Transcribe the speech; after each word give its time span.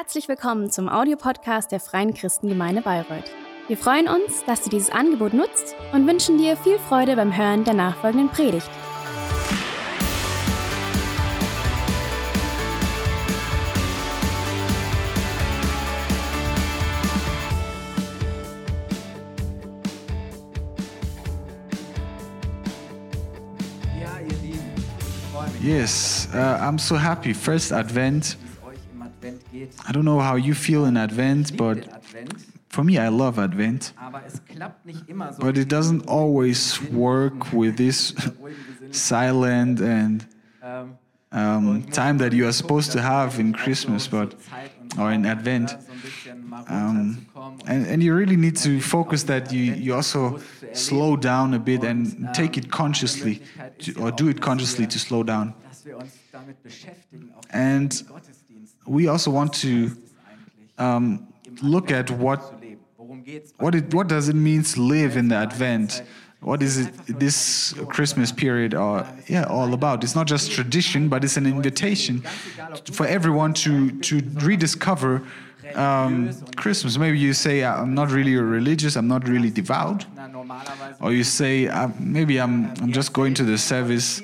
Herzlich 0.00 0.28
willkommen 0.28 0.70
zum 0.70 0.88
Audiopodcast 0.88 1.72
der 1.72 1.80
Freien 1.80 2.14
Christengemeinde 2.14 2.82
Bayreuth. 2.82 3.32
Wir 3.66 3.76
freuen 3.76 4.06
uns, 4.06 4.44
dass 4.46 4.62
du 4.62 4.70
dieses 4.70 4.90
Angebot 4.90 5.34
nutzt 5.34 5.74
und 5.92 6.06
wünschen 6.06 6.38
dir 6.38 6.56
viel 6.56 6.78
Freude 6.78 7.16
beim 7.16 7.36
Hören 7.36 7.64
der 7.64 7.74
nachfolgenden 7.74 8.28
Predigt. 8.28 8.70
Yes, 25.60 26.28
uh, 26.32 26.36
I'm 26.36 26.78
so 26.78 26.96
happy. 26.96 27.34
First 27.34 27.72
Advent. 27.72 28.36
I 29.88 29.92
don't 29.92 30.04
know 30.04 30.20
how 30.20 30.36
you 30.36 30.54
feel 30.54 30.84
in 30.84 30.96
Advent, 30.96 31.56
but 31.56 31.76
liebe 31.76 31.86
den 31.86 31.94
Advent, 31.94 32.34
for 32.68 32.84
me, 32.84 32.92
I 32.98 33.08
love 33.08 33.38
Advent. 33.40 33.94
aber 33.96 34.22
es 34.26 34.40
klappt 34.44 34.84
nicht 34.86 35.08
immer 35.08 35.32
so. 35.32 35.40
But 35.40 35.56
it 35.56 35.70
doesn't 35.72 36.06
always 36.08 36.78
work 36.92 37.52
with 37.52 37.76
this 37.76 38.14
silent 38.90 39.80
and 39.80 40.26
Ähm, 40.62 40.98
um, 41.30 41.90
time 41.90 42.18
that 42.18 42.32
you 42.32 42.44
are 42.46 42.52
supposed 42.52 42.90
to 42.92 43.02
have 43.02 43.38
in 43.38 43.52
Christmas, 43.52 44.08
but 44.08 44.34
or 44.98 45.12
in 45.12 45.24
Advent. 45.26 45.70
so 45.70 45.76
ein 45.76 46.00
bisschen 46.02 46.48
mal 46.48 46.64
Um, 46.68 47.26
and, 47.66 47.86
and 47.86 48.02
you 48.02 48.14
really 48.14 48.36
need 48.36 48.56
to 48.56 48.80
focus 48.80 49.24
that 49.24 49.52
you, 49.52 49.74
you 49.74 49.94
also 49.94 50.38
slow 50.72 51.16
down 51.16 51.54
a 51.54 51.58
bit 51.58 51.84
and 51.84 52.28
take 52.34 52.56
it 52.58 52.70
consciously 52.70 53.40
to, 53.78 53.92
or 54.00 54.10
do 54.10 54.28
it 54.28 54.40
consciously 54.40 54.86
to 54.86 54.98
slow 54.98 55.22
down. 55.22 55.54
dass 55.68 55.84
wir 55.84 55.96
uns 55.98 56.12
damit 56.32 56.62
beschäftigen, 56.62 57.30
auch 57.36 57.42
And 57.52 58.04
we 58.88 59.08
also 59.08 59.30
want 59.30 59.52
to 59.54 59.90
um, 60.78 61.28
look 61.62 61.90
at 61.90 62.10
what 62.10 62.40
what 63.58 63.74
it, 63.74 63.92
what 63.92 64.08
does 64.08 64.28
it 64.28 64.36
mean 64.36 64.62
to 64.62 64.80
live 64.80 65.16
in 65.16 65.28
the 65.28 65.36
Advent? 65.36 66.02
What 66.40 66.62
is 66.62 66.78
it 66.78 67.18
this 67.18 67.74
Christmas 67.88 68.32
period 68.32 68.72
or 68.74 69.06
yeah 69.26 69.44
all 69.44 69.74
about? 69.74 70.04
It's 70.04 70.14
not 70.14 70.26
just 70.26 70.52
tradition, 70.52 71.08
but 71.08 71.24
it's 71.24 71.36
an 71.36 71.46
invitation 71.46 72.20
for 72.92 73.06
everyone 73.06 73.52
to 73.54 73.90
to 74.00 74.22
rediscover 74.34 75.22
um, 75.74 76.32
Christmas. 76.56 76.96
Maybe 76.96 77.18
you 77.18 77.34
say 77.34 77.64
I'm 77.64 77.92
not 77.92 78.10
really 78.10 78.36
religious, 78.36 78.96
I'm 78.96 79.08
not 79.08 79.28
really 79.28 79.50
devout, 79.50 80.06
or 81.00 81.12
you 81.12 81.24
say 81.24 81.66
uh, 81.66 81.88
maybe 81.98 82.40
I'm 82.40 82.70
I'm 82.80 82.92
just 82.92 83.12
going 83.12 83.34
to 83.34 83.44
the 83.44 83.58
service 83.58 84.22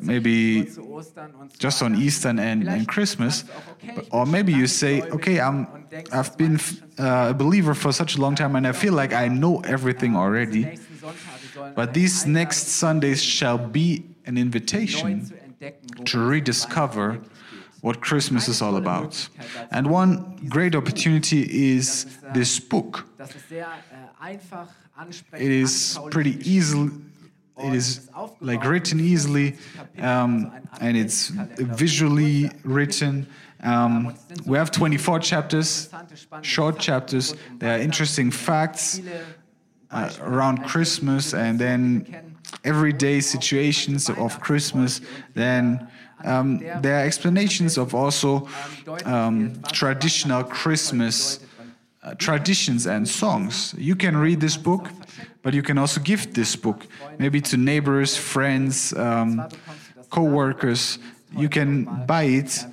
maybe 0.00 0.64
nur 0.64 0.68
zu 0.68 0.90
Ostern 0.90 1.34
und 1.34 1.52
zwar 1.52 1.60
just 1.60 1.82
on 1.82 1.94
Easter 2.00 2.30
and, 2.30 2.40
and 2.40 2.88
Christmas. 2.88 3.38
sagst 3.38 3.48
du 3.48 3.52
auch, 3.52 3.72
okay, 3.72 3.92
But- 3.94 4.04
ich 4.06 4.12
Or 4.12 4.26
maybe 4.26 4.52
you 4.52 4.66
say, 4.66 5.02
okay, 5.10 5.40
I'm, 5.40 5.66
I've 6.12 6.36
been 6.36 6.54
mache 6.54 6.62
ich 6.62 6.78
schon 6.78 7.04
uh, 7.04 7.30
a 7.30 7.32
believer 7.32 7.74
for 7.74 7.92
such 7.92 8.16
a 8.16 8.20
long 8.20 8.34
time 8.34 8.56
and 8.56 8.66
I 8.66 8.72
feel 8.72 8.94
like 8.94 9.12
I 9.12 9.28
know 9.28 9.60
everything 9.62 10.16
ah, 10.16 10.22
already. 10.22 10.64
Sonntage 10.64 11.54
sollen 11.54 11.74
But 11.74 11.94
these 11.94 12.26
next 12.26 12.78
Sundays 12.78 13.20
um, 13.22 13.28
shall 13.28 13.58
be 13.58 14.04
an 14.26 14.36
invitation 14.36 15.24
zu 15.24 15.34
entdecken, 15.34 15.88
worum 15.94 16.04
to 16.04 16.18
um 16.18 16.28
rediscover 16.28 17.20
what 17.80 18.00
Christmas 18.00 18.48
is 18.48 18.62
all 18.62 18.76
about. 18.76 19.28
And 19.70 19.90
one 19.90 20.36
great 20.48 20.74
opportunity 20.74 21.42
is 21.76 22.06
ähm, 22.24 22.32
this 22.32 22.58
book. 22.58 23.04
Das 23.18 23.34
ist 23.34 23.48
sehr 23.48 23.66
äh, 23.66 24.38
It 25.38 25.50
is 25.50 25.98
pretty 26.10 26.38
easy. 26.44 26.90
It 27.56 27.72
is 27.72 28.10
like 28.40 28.64
written 28.64 28.98
easily, 28.98 29.56
um, 29.98 30.52
and 30.80 30.96
it's 30.96 31.28
visually 31.28 32.50
written. 32.64 33.28
Um, 33.62 34.14
we 34.44 34.58
have 34.58 34.70
24 34.72 35.20
chapters, 35.20 35.88
short 36.42 36.80
chapters. 36.80 37.34
There 37.58 37.76
are 37.76 37.78
interesting 37.80 38.32
facts 38.32 39.00
uh, 39.90 40.10
around 40.20 40.64
Christmas, 40.64 41.32
and 41.32 41.58
then 41.58 42.36
everyday 42.64 43.20
situations 43.20 44.10
of 44.10 44.40
Christmas. 44.40 45.00
Then 45.34 45.88
um, 46.24 46.58
there 46.58 46.96
are 47.00 47.06
explanations 47.06 47.78
of 47.78 47.94
also 47.94 48.48
um, 49.04 49.62
traditional 49.72 50.42
Christmas 50.42 51.38
uh, 52.02 52.14
traditions 52.14 52.86
and 52.86 53.08
songs. 53.08 53.74
You 53.78 53.96
can 53.96 54.16
read 54.16 54.40
this 54.40 54.56
book, 54.56 54.90
but 55.44 55.52
you 55.52 55.62
can 55.62 55.78
also 55.78 56.00
gift 56.00 56.32
this 56.34 56.56
book, 56.56 56.86
maybe 57.18 57.40
to 57.42 57.56
neighbors, 57.56 58.16
friends, 58.16 58.94
um, 58.94 59.46
co-workers. 60.10 60.98
You 61.36 61.48
can 61.48 61.84
buy 62.06 62.22
it 62.24 62.66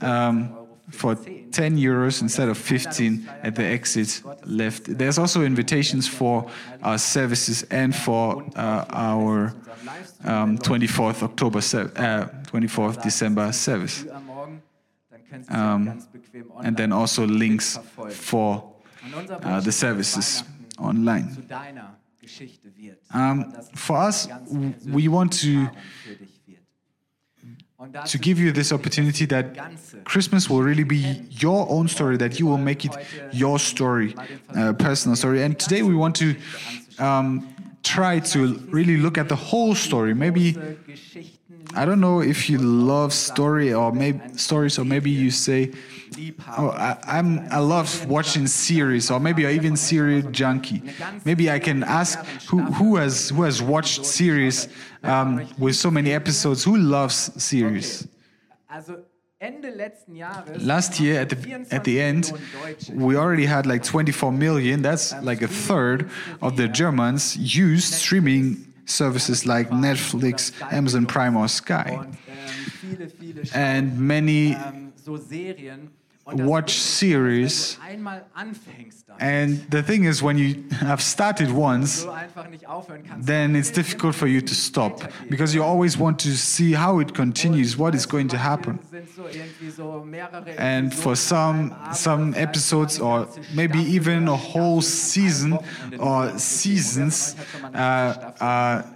um, 0.00 0.56
for 0.90 1.14
10 1.14 1.76
euros 1.78 2.22
instead 2.22 2.48
of 2.48 2.58
15 2.58 3.30
at 3.44 3.54
the 3.54 3.64
exit 3.64 4.22
left. 4.44 4.98
There's 4.98 5.18
also 5.18 5.42
invitations 5.42 6.08
for 6.08 6.50
our 6.82 6.98
services 6.98 7.62
and 7.70 7.94
for 7.94 8.44
uh, 8.56 8.84
our 8.90 9.54
um, 10.24 10.58
24th 10.58 11.22
October, 11.22 11.58
uh, 11.58 12.28
24th 12.50 13.02
December 13.02 13.52
service, 13.52 14.04
Um, 15.48 16.00
and 16.64 16.76
then 16.76 16.92
also 16.92 17.26
links 17.26 17.78
for 18.10 18.72
uh, 19.42 19.60
the 19.60 19.72
services 19.72 20.44
online. 20.78 21.28
Zu 22.26 22.38
deiner 22.38 22.48
Geschichte 22.48 22.72
wird. 22.76 22.98
Um, 23.14 23.42
Und 23.44 23.54
dass 23.56 23.70
es 23.72 23.80
for 23.80 23.98
us, 24.06 24.26
eine 24.26 24.40
ganz 24.40 24.50
w- 24.50 24.70
persönliche 24.70 24.96
we 25.08 25.12
want 25.12 25.40
to 25.40 25.48
Erfahrung 25.48 25.76
für 26.04 26.14
dich 26.16 26.40
wird. 26.46 26.58
Und 27.78 27.94
to 28.10 28.18
give 28.18 28.40
you 28.40 28.52
this 28.52 28.72
opportunity 28.72 29.26
that 29.28 29.54
Christmas 30.04 30.48
will 30.48 30.62
really 30.62 30.84
be 30.84 31.22
your 31.42 31.68
own 31.70 31.88
story, 31.88 32.16
that 32.18 32.38
you 32.38 32.46
will 32.48 32.58
make 32.58 32.84
it 32.86 32.92
your 33.32 33.58
story, 33.58 34.14
uh, 34.54 34.72
personal 34.72 35.14
story. 35.16 35.42
And 35.42 35.58
today 35.58 35.82
we 35.82 35.94
want 35.94 36.16
to 36.18 36.34
um, 36.98 37.46
try 37.82 38.18
to 38.32 38.56
really 38.72 38.96
look 38.96 39.18
at 39.18 39.28
the 39.28 39.36
whole 39.36 39.74
story. 39.74 40.14
Maybe 40.14 40.56
I 41.74 41.84
don't 41.84 42.00
know 42.00 42.20
if 42.20 42.48
you 42.48 42.58
love 42.58 43.12
story 43.12 43.72
or 43.72 43.92
maybe 43.92 44.20
stories, 44.36 44.78
or 44.78 44.84
maybe 44.84 45.10
you 45.10 45.30
say, 45.30 45.72
"Oh, 46.56 46.70
I, 46.70 46.96
I'm 47.06 47.40
I 47.50 47.58
love 47.58 48.06
watching 48.06 48.46
series," 48.46 49.10
or 49.10 49.20
maybe 49.20 49.42
you're 49.42 49.50
even 49.50 49.76
serial 49.76 50.30
junkie. 50.30 50.82
Maybe 51.24 51.50
I 51.50 51.58
can 51.58 51.82
ask 51.82 52.18
who 52.48 52.62
who 52.62 52.96
has 52.96 53.30
who 53.30 53.42
has 53.42 53.62
watched 53.62 54.04
series 54.04 54.68
um, 55.02 55.46
with 55.58 55.76
so 55.76 55.90
many 55.90 56.12
episodes. 56.12 56.64
Who 56.64 56.76
loves 56.76 57.30
series? 57.42 58.06
Last 60.58 60.98
year 60.98 61.20
at 61.20 61.28
the 61.28 61.66
at 61.70 61.84
the 61.84 62.00
end, 62.00 62.32
we 62.92 63.16
already 63.16 63.46
had 63.46 63.66
like 63.66 63.82
24 63.82 64.32
million. 64.32 64.82
That's 64.82 65.14
like 65.22 65.42
a 65.42 65.48
third 65.48 66.10
of 66.40 66.56
the 66.56 66.68
Germans 66.68 67.36
used 67.36 67.92
streaming 67.92 68.72
services 68.86 69.46
like 69.46 69.70
Netflix, 69.70 70.52
Amazon 70.72 71.06
Prime, 71.06 71.36
or 71.36 71.48
Sky. 71.48 72.06
And 73.54 73.98
many 73.98 74.56
so 76.26 76.32
Serien. 76.32 76.40
Und 76.40 76.40
das 76.40 76.46
watch 76.48 76.74
series. 76.74 77.78
Wenn 77.78 77.86
du 77.86 77.92
einmal 77.92 78.24
anfängst 78.34 79.08
dann, 79.08 79.16
And 79.18 79.66
the 79.70 79.82
thing 79.82 80.04
is, 80.04 80.22
when 80.22 80.36
you 80.36 80.64
have 80.80 81.00
started 81.00 81.50
once, 81.50 82.02
so 82.02 82.10
einfach 82.10 82.48
nicht 82.48 82.66
aufhören 82.66 83.02
kannst, 83.08 83.26
then 83.26 83.54
it's 83.54 83.70
difficult 83.70 84.14
for 84.14 84.26
you 84.26 84.40
to 84.40 84.54
stop 84.54 85.08
because 85.30 85.54
you 85.54 85.62
always 85.62 85.98
want 85.98 86.20
to 86.20 86.30
see 86.30 86.74
how 86.74 87.00
it 87.00 87.14
continues, 87.14 87.78
what 87.78 87.94
is 87.94 88.08
going 88.08 88.28
to 88.28 88.36
happen. 88.36 88.78
sind 88.90 89.08
so 89.14 89.22
irgendwie 89.26 89.70
so 89.70 90.04
mehrere 90.04 90.58
And 90.58 90.92
for 90.92 91.14
some 91.14 91.72
some 91.92 92.34
episodes 92.34 93.00
or 93.00 93.28
maybe 93.54 93.78
even 93.78 94.28
a 94.28 94.36
whole 94.36 94.82
season 94.82 95.52
an 95.52 95.58
einem 95.58 96.00
Wochenende 96.00 96.32
or 96.32 96.38
seasons 96.38 97.36
Wer 97.36 97.60
von 97.60 97.74
euch 97.74 97.80
hat 97.80 97.82
schon 97.86 98.32
mal 98.32 98.34
eine 98.40 98.80
uh, 98.80 98.82
uh, 98.82 98.95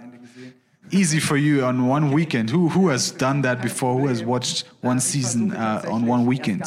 Easy 0.91 1.19
for 1.19 1.37
you 1.37 1.63
on 1.63 1.87
one 1.87 2.11
weekend. 2.11 2.49
Who 2.49 2.69
who 2.69 2.89
has 2.89 3.11
done 3.11 3.41
that 3.41 3.61
before? 3.61 3.99
Who 3.99 4.07
has 4.07 4.23
watched 4.23 4.65
one 4.81 4.99
season 4.99 5.51
uh, 5.53 5.83
on 5.89 6.05
one 6.05 6.25
weekend? 6.25 6.63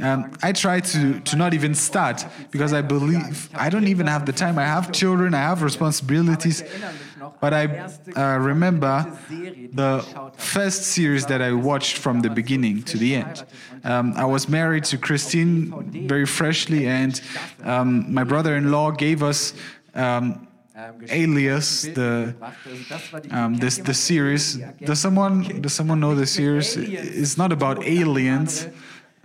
Um, 0.00 0.32
I 0.42 0.52
try 0.52 0.80
to 0.80 1.20
to 1.20 1.36
not 1.36 1.54
even 1.54 1.74
start 1.74 2.26
because 2.50 2.72
I 2.72 2.82
believe 2.82 3.48
I 3.54 3.70
don't 3.70 3.88
even 3.88 4.06
have 4.06 4.26
the 4.26 4.32
time. 4.32 4.58
I 4.58 4.64
have 4.64 4.92
children. 4.92 5.34
I 5.34 5.40
have 5.40 5.62
responsibilities. 5.62 6.62
But 7.40 7.54
I 7.54 7.88
uh, 8.16 8.38
remember 8.38 9.06
the 9.28 10.04
first 10.36 10.82
series 10.82 11.26
that 11.26 11.40
I 11.40 11.52
watched 11.52 11.98
from 11.98 12.20
the 12.20 12.30
beginning 12.30 12.82
to 12.84 12.98
the 12.98 13.14
end. 13.14 13.44
Um, 13.84 14.14
I 14.16 14.24
was 14.24 14.48
married 14.48 14.84
to 14.84 14.98
Christine 14.98 16.08
very 16.08 16.26
freshly, 16.26 16.86
and 16.86 17.20
um, 17.62 18.12
my 18.12 18.24
brother-in-law 18.24 18.92
gave 18.92 19.22
us. 19.22 19.54
Um, 19.94 20.48
Alias, 21.10 21.82
the 21.94 22.34
um, 23.30 23.56
this 23.58 23.78
the 23.78 23.92
series. 23.94 24.58
Does 24.84 25.00
someone 25.00 25.60
does 25.60 25.74
someone 25.74 26.00
know 26.00 26.14
the 26.14 26.26
series? 26.26 26.76
It's 26.76 27.36
not 27.36 27.52
about 27.52 27.84
aliens. 27.84 28.66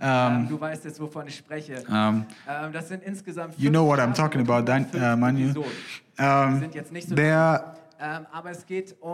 Um, 0.00 0.46
Du 0.48 0.60
weißt 0.60 0.84
jetzt, 0.84 1.00
wovon 1.00 1.26
ich 1.26 1.36
spreche. 1.36 1.82
um, 1.88 2.24
Ähm, 2.46 2.72
das 2.72 2.88
sind 2.88 3.02
insgesamt 3.02 3.54
you 3.58 3.68
know 3.70 3.84
what 3.84 3.98
I'm 3.98 4.12
talking 4.14 4.40
about, 4.40 4.62
Dan, 4.64 4.86
uh, 4.94 5.16
Manu. 5.16 5.52
Um, 6.18 6.60
sind 6.60 6.74
jetzt 6.74 6.92
nicht 6.92 7.08
so 7.08 7.16
there 7.16 7.34
are 7.36 7.74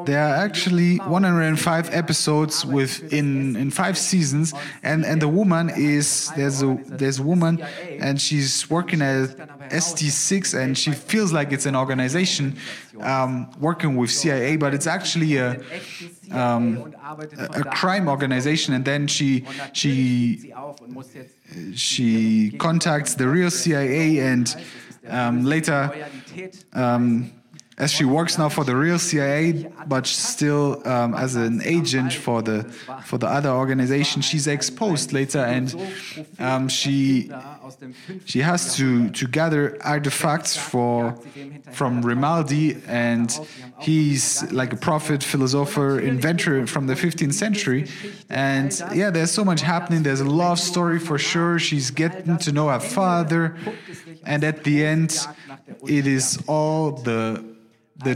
there 0.04 0.22
are 0.22 0.34
actually 0.34 0.98
105 0.98 1.94
episodes 1.94 2.66
with 2.66 3.12
in 3.12 3.56
in 3.56 3.70
five 3.70 3.96
seasons, 3.96 4.52
and 4.82 5.04
and 5.06 5.22
the 5.22 5.28
woman 5.28 5.70
is 5.70 6.30
there's 6.36 6.62
a 6.62 6.76
there's 6.86 7.18
a 7.18 7.22
woman, 7.22 7.62
and 7.98 8.20
she's 8.20 8.68
working 8.68 9.00
at 9.00 9.30
SD-6, 9.70 10.54
and 10.54 10.76
she 10.76 10.92
feels 10.92 11.32
like 11.32 11.50
it's 11.52 11.66
an 11.66 11.76
organization 11.76 12.58
um, 13.00 13.50
working 13.58 13.96
with 13.96 14.10
CIA, 14.10 14.56
but 14.56 14.74
it's 14.74 14.86
actually 14.86 15.36
a 15.36 15.60
um, 16.30 16.94
a, 17.38 17.60
a 17.60 17.64
crime 17.64 18.08
organization, 18.08 18.74
and 18.74 18.84
then 18.84 19.06
she 19.06 19.46
she 19.72 20.52
she 21.74 22.50
contacts 22.58 23.14
the 23.14 23.28
real 23.28 23.50
CIA 23.50 24.18
and 24.18 24.54
um, 25.08 25.44
later 25.44 25.92
um, 26.72 27.32
as 27.76 27.90
she 27.90 28.04
works 28.04 28.38
now 28.38 28.48
for 28.48 28.62
the 28.62 28.76
real 28.76 28.98
CIA, 29.00 29.68
but 29.88 30.06
still 30.06 30.80
um, 30.86 31.14
as 31.14 31.34
an 31.34 31.60
agent 31.64 32.12
for 32.12 32.40
the 32.40 32.62
for 33.04 33.18
the 33.18 33.26
other 33.26 33.50
organization, 33.50 34.22
she's 34.22 34.46
exposed 34.46 35.12
later, 35.12 35.40
and 35.40 35.74
um, 36.38 36.68
she 36.68 37.30
she 38.24 38.40
has 38.40 38.76
to 38.76 39.10
to 39.10 39.26
gather 39.26 39.76
artifacts 39.82 40.56
for 40.56 41.16
from 41.72 42.04
Rambaldi, 42.04 42.80
and 42.86 43.36
he's 43.80 44.48
like 44.52 44.72
a 44.72 44.76
prophet, 44.76 45.24
philosopher, 45.24 45.98
inventor 45.98 46.66
from 46.68 46.86
the 46.86 46.94
15th 46.94 47.34
century, 47.34 47.88
and 48.30 48.80
yeah, 48.94 49.10
there's 49.10 49.32
so 49.32 49.44
much 49.44 49.62
happening. 49.62 50.04
There's 50.04 50.20
a 50.20 50.24
love 50.24 50.60
story 50.60 51.00
for 51.00 51.18
sure. 51.18 51.58
She's 51.58 51.90
getting 51.90 52.38
to 52.38 52.52
know 52.52 52.68
her 52.68 52.78
father, 52.78 53.56
and 54.24 54.44
at 54.44 54.62
the 54.62 54.84
end, 54.84 55.26
it 55.88 56.06
is 56.06 56.38
all 56.46 56.92
the 56.92 57.53
the, 57.96 58.14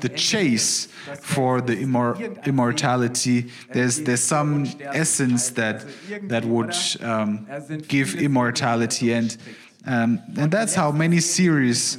the 0.00 0.08
chase 0.08 0.86
for 1.20 1.60
the 1.60 1.76
immor 1.76 2.44
immortality. 2.46 3.50
There's 3.72 4.00
there's 4.00 4.22
some 4.22 4.66
essence 4.80 5.50
that 5.50 5.84
that 6.28 6.44
would 6.44 6.74
um, 7.02 7.46
give 7.86 8.16
immortality, 8.16 9.12
and 9.12 9.36
um, 9.86 10.20
and 10.36 10.50
that's 10.50 10.74
how 10.74 10.90
many 10.90 11.20
series 11.20 11.98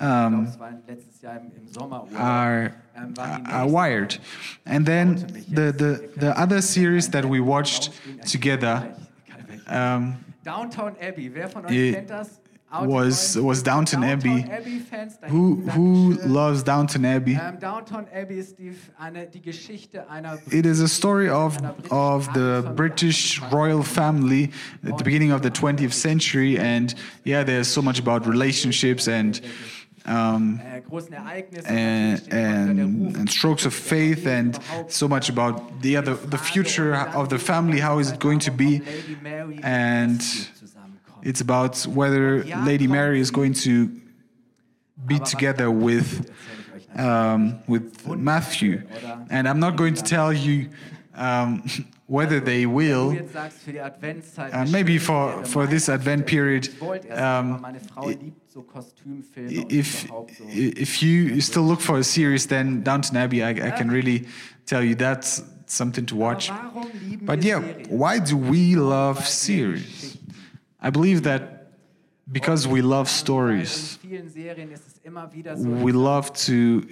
um, 0.00 0.52
are 2.16 2.74
are 3.16 3.68
wired. 3.68 4.18
And 4.66 4.84
then 4.84 5.16
the 5.48 5.72
the 5.72 6.10
the 6.16 6.38
other 6.38 6.60
series 6.60 7.10
that 7.10 7.24
we 7.24 7.40
watched 7.40 7.92
together. 8.26 8.94
Um, 9.66 10.24
Downton 10.44 10.96
Abbey. 11.00 11.30
Wer 11.30 11.48
von 11.48 11.64
euch 11.64 11.94
kennt 11.94 12.10
das? 12.10 12.40
Was 12.82 13.38
was 13.38 13.62
Downton 13.62 14.04
Abbey. 14.04 14.44
Who 15.28 15.56
who 15.70 16.14
loves 16.26 16.62
Downton 16.62 17.04
Abbey? 17.04 17.34
It 20.52 20.66
is 20.66 20.80
a 20.80 20.88
story 20.88 21.28
of 21.28 21.58
of 21.90 22.32
the 22.34 22.72
British 22.74 23.40
royal 23.52 23.82
family 23.82 24.50
at 24.84 24.98
the 24.98 25.04
beginning 25.04 25.30
of 25.32 25.42
the 25.42 25.50
20th 25.50 25.92
century, 25.92 26.58
and 26.58 26.94
yeah, 27.24 27.42
there's 27.44 27.68
so 27.68 27.82
much 27.82 27.98
about 27.98 28.26
relationships 28.26 29.08
and. 29.08 29.40
Um, 30.06 30.60
and, 31.64 32.20
and, 32.30 33.16
and, 33.16 33.30
strokes 33.30 33.64
of 33.64 33.72
faith 33.72 34.26
and 34.26 34.60
so 34.88 35.08
much 35.08 35.30
about 35.30 35.80
the 35.80 35.96
other 35.96 36.12
the 36.12 36.36
future 36.36 36.94
of 36.94 37.30
the 37.30 37.38
family 37.38 37.80
how 37.80 37.98
is 37.98 38.10
it 38.10 38.20
going 38.20 38.38
to 38.40 38.50
be 38.50 38.82
and 39.62 40.20
it's 41.24 41.40
about 41.40 41.82
whether 41.86 42.44
Lady 42.64 42.86
Mary 42.86 43.18
is 43.20 43.30
going 43.30 43.54
to 43.54 43.90
be 45.06 45.18
together 45.18 45.70
with 45.70 46.30
um, 46.96 47.58
with 47.66 48.06
Matthew, 48.06 48.82
and 49.30 49.48
I'm 49.48 49.58
not 49.58 49.76
going 49.76 49.94
to 49.94 50.02
tell 50.02 50.32
you 50.32 50.68
um, 51.14 51.64
whether 52.06 52.38
they 52.40 52.66
will. 52.66 53.18
Uh, 54.36 54.66
maybe 54.70 54.98
for 54.98 55.44
for 55.44 55.66
this 55.66 55.88
Advent 55.88 56.26
period, 56.26 56.68
um, 57.10 57.64
if 59.56 60.10
if 60.48 61.02
you 61.02 61.40
still 61.40 61.64
look 61.64 61.80
for 61.80 61.98
a 61.98 62.04
series, 62.04 62.46
then 62.46 62.82
Downton 62.82 63.16
Abbey, 63.16 63.42
I, 63.42 63.50
I 63.50 63.70
can 63.70 63.90
really 63.90 64.26
tell 64.66 64.82
you 64.82 64.94
that's 64.94 65.42
something 65.66 66.06
to 66.06 66.16
watch. 66.16 66.50
But 67.22 67.42
yeah, 67.42 67.60
why 67.88 68.18
do 68.18 68.36
we 68.36 68.76
love 68.76 69.26
series? 69.26 70.13
I 70.84 70.90
believe 70.90 71.22
that 71.22 71.42
because 72.30 72.66
we 72.68 72.80
love 72.82 73.08
stories, 73.08 73.98
we 75.84 75.92
love 75.92 76.32
to, 76.46 76.82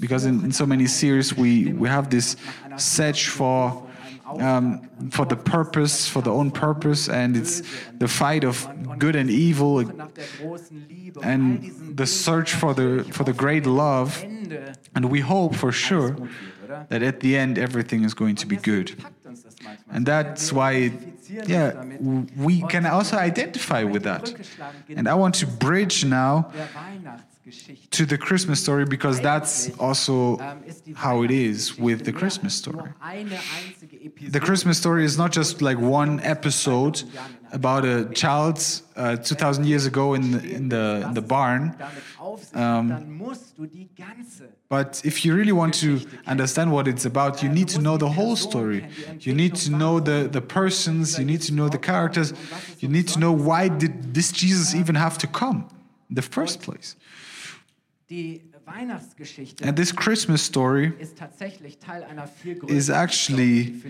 because 0.00 0.24
in, 0.24 0.44
in 0.44 0.52
so 0.52 0.66
many 0.66 0.86
series 0.86 1.34
we, 1.36 1.72
we 1.72 1.88
have 1.88 2.08
this 2.10 2.36
search 2.76 3.28
for 3.28 3.86
um, 4.40 4.80
for 5.10 5.24
the 5.24 5.36
purpose, 5.36 6.08
for 6.08 6.20
the 6.22 6.32
own 6.32 6.50
purpose, 6.50 7.08
and 7.08 7.36
it's 7.36 7.62
the 7.98 8.08
fight 8.08 8.42
of 8.44 8.66
good 8.98 9.14
and 9.16 9.30
evil, 9.30 9.78
and 11.22 11.96
the 11.96 12.06
search 12.06 12.50
for 12.54 12.74
the 12.74 13.04
for 13.12 13.24
the 13.24 13.32
great 13.32 13.66
love, 13.66 14.24
and 14.96 15.04
we 15.14 15.20
hope 15.20 15.54
for 15.54 15.72
sure 15.72 16.16
that 16.88 17.02
at 17.02 17.20
the 17.20 17.36
end 17.36 17.58
everything 17.58 18.02
is 18.04 18.14
going 18.14 18.34
to 18.36 18.46
be 18.46 18.56
good, 18.56 18.88
and 19.90 20.06
that's 20.06 20.52
why 20.52 20.92
yeah, 21.46 21.84
we 22.36 22.62
can 22.62 22.86
also 22.86 23.16
identify 23.16 23.82
with 23.84 24.02
that. 24.04 24.34
And 24.88 25.08
I 25.08 25.14
want 25.14 25.34
to 25.36 25.46
bridge 25.46 26.04
now 26.04 26.50
to 27.90 28.06
the 28.06 28.18
Christmas 28.18 28.60
story 28.60 28.84
because 28.84 29.20
that's 29.20 29.70
also 29.78 30.38
how 30.94 31.22
it 31.22 31.30
is 31.30 31.78
with 31.78 32.04
the 32.04 32.12
Christmas 32.12 32.54
story. 32.54 32.90
The 34.28 34.40
Christmas 34.40 34.78
story 34.78 35.04
is 35.04 35.16
not 35.16 35.32
just 35.32 35.62
like 35.62 35.78
one 35.78 36.20
episode 36.20 37.02
about 37.52 37.84
a 37.84 38.06
child 38.06 38.58
uh, 38.96 39.16
2,000 39.16 39.66
years 39.66 39.86
ago 39.86 40.14
in 40.14 40.32
the, 40.32 40.54
in 40.54 40.68
the, 40.68 41.02
in 41.06 41.14
the 41.14 41.22
barn. 41.22 41.76
Um, 42.54 42.88
but 44.68 45.00
if 45.04 45.24
you 45.24 45.34
really 45.34 45.52
want 45.52 45.74
to 45.74 46.00
understand 46.26 46.72
what 46.72 46.88
it's 46.88 47.04
about, 47.04 47.42
you 47.42 47.48
need 47.48 47.68
to 47.68 47.80
know 47.80 47.96
the 47.96 48.08
whole 48.08 48.36
story. 48.36 48.86
You 49.20 49.34
need 49.34 49.54
to 49.56 49.70
know 49.70 50.00
the, 50.00 50.28
the 50.30 50.40
persons, 50.40 51.18
you 51.18 51.24
need 51.24 51.42
to 51.42 51.52
know 51.54 51.68
the 51.68 51.78
characters, 51.78 52.32
you 52.80 52.88
need 52.88 53.08
to 53.08 53.18
know 53.18 53.32
why 53.32 53.68
did 53.68 54.14
this 54.14 54.32
Jesus 54.32 54.74
even 54.74 54.94
have 54.94 55.18
to 55.18 55.26
come 55.26 55.68
in 56.08 56.14
the 56.16 56.22
first 56.22 56.62
place. 56.62 56.96
And 59.62 59.76
this 59.76 59.92
Christmas 59.92 60.42
story 60.42 60.92
is 62.68 62.90
actually 62.90 63.82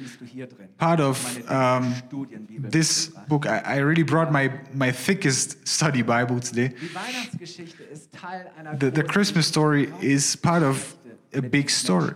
part 0.79 1.01
of 1.01 1.51
um, 1.51 1.95
this 2.49 3.09
book. 3.29 3.47
I, 3.47 3.59
I, 3.59 3.77
really 3.79 4.03
brought 4.03 4.31
my, 4.31 4.53
my 4.75 4.93
thickest 4.93 5.67
study 5.67 6.03
Bible 6.03 6.41
today. 6.41 6.75
The, 8.79 8.91
the 8.91 9.03
Christmas 9.03 9.47
story 9.47 9.93
is 10.03 10.37
part 10.37 10.63
of 10.63 10.95
a 11.33 11.41
big 11.41 11.71
story 11.71 12.15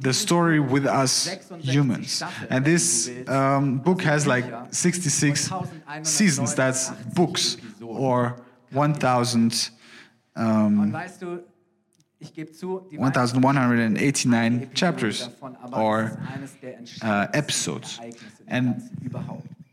the 0.00 0.12
story 0.12 0.60
with 0.60 0.86
us 0.86 1.34
humans. 1.60 2.22
And 2.50 2.64
this 2.64 3.10
um, 3.26 3.78
book 3.78 4.02
has 4.02 4.26
like 4.26 4.44
66 4.70 5.50
seasons, 6.02 6.54
that's 6.54 6.90
books, 7.14 7.56
or 7.80 8.36
1,000 8.70 9.70
um, 10.36 10.92
1189 12.22 14.70
chapters 14.74 15.28
or 15.72 16.16
uh, 17.02 17.26
episodes. 17.34 17.98
And 18.46 18.80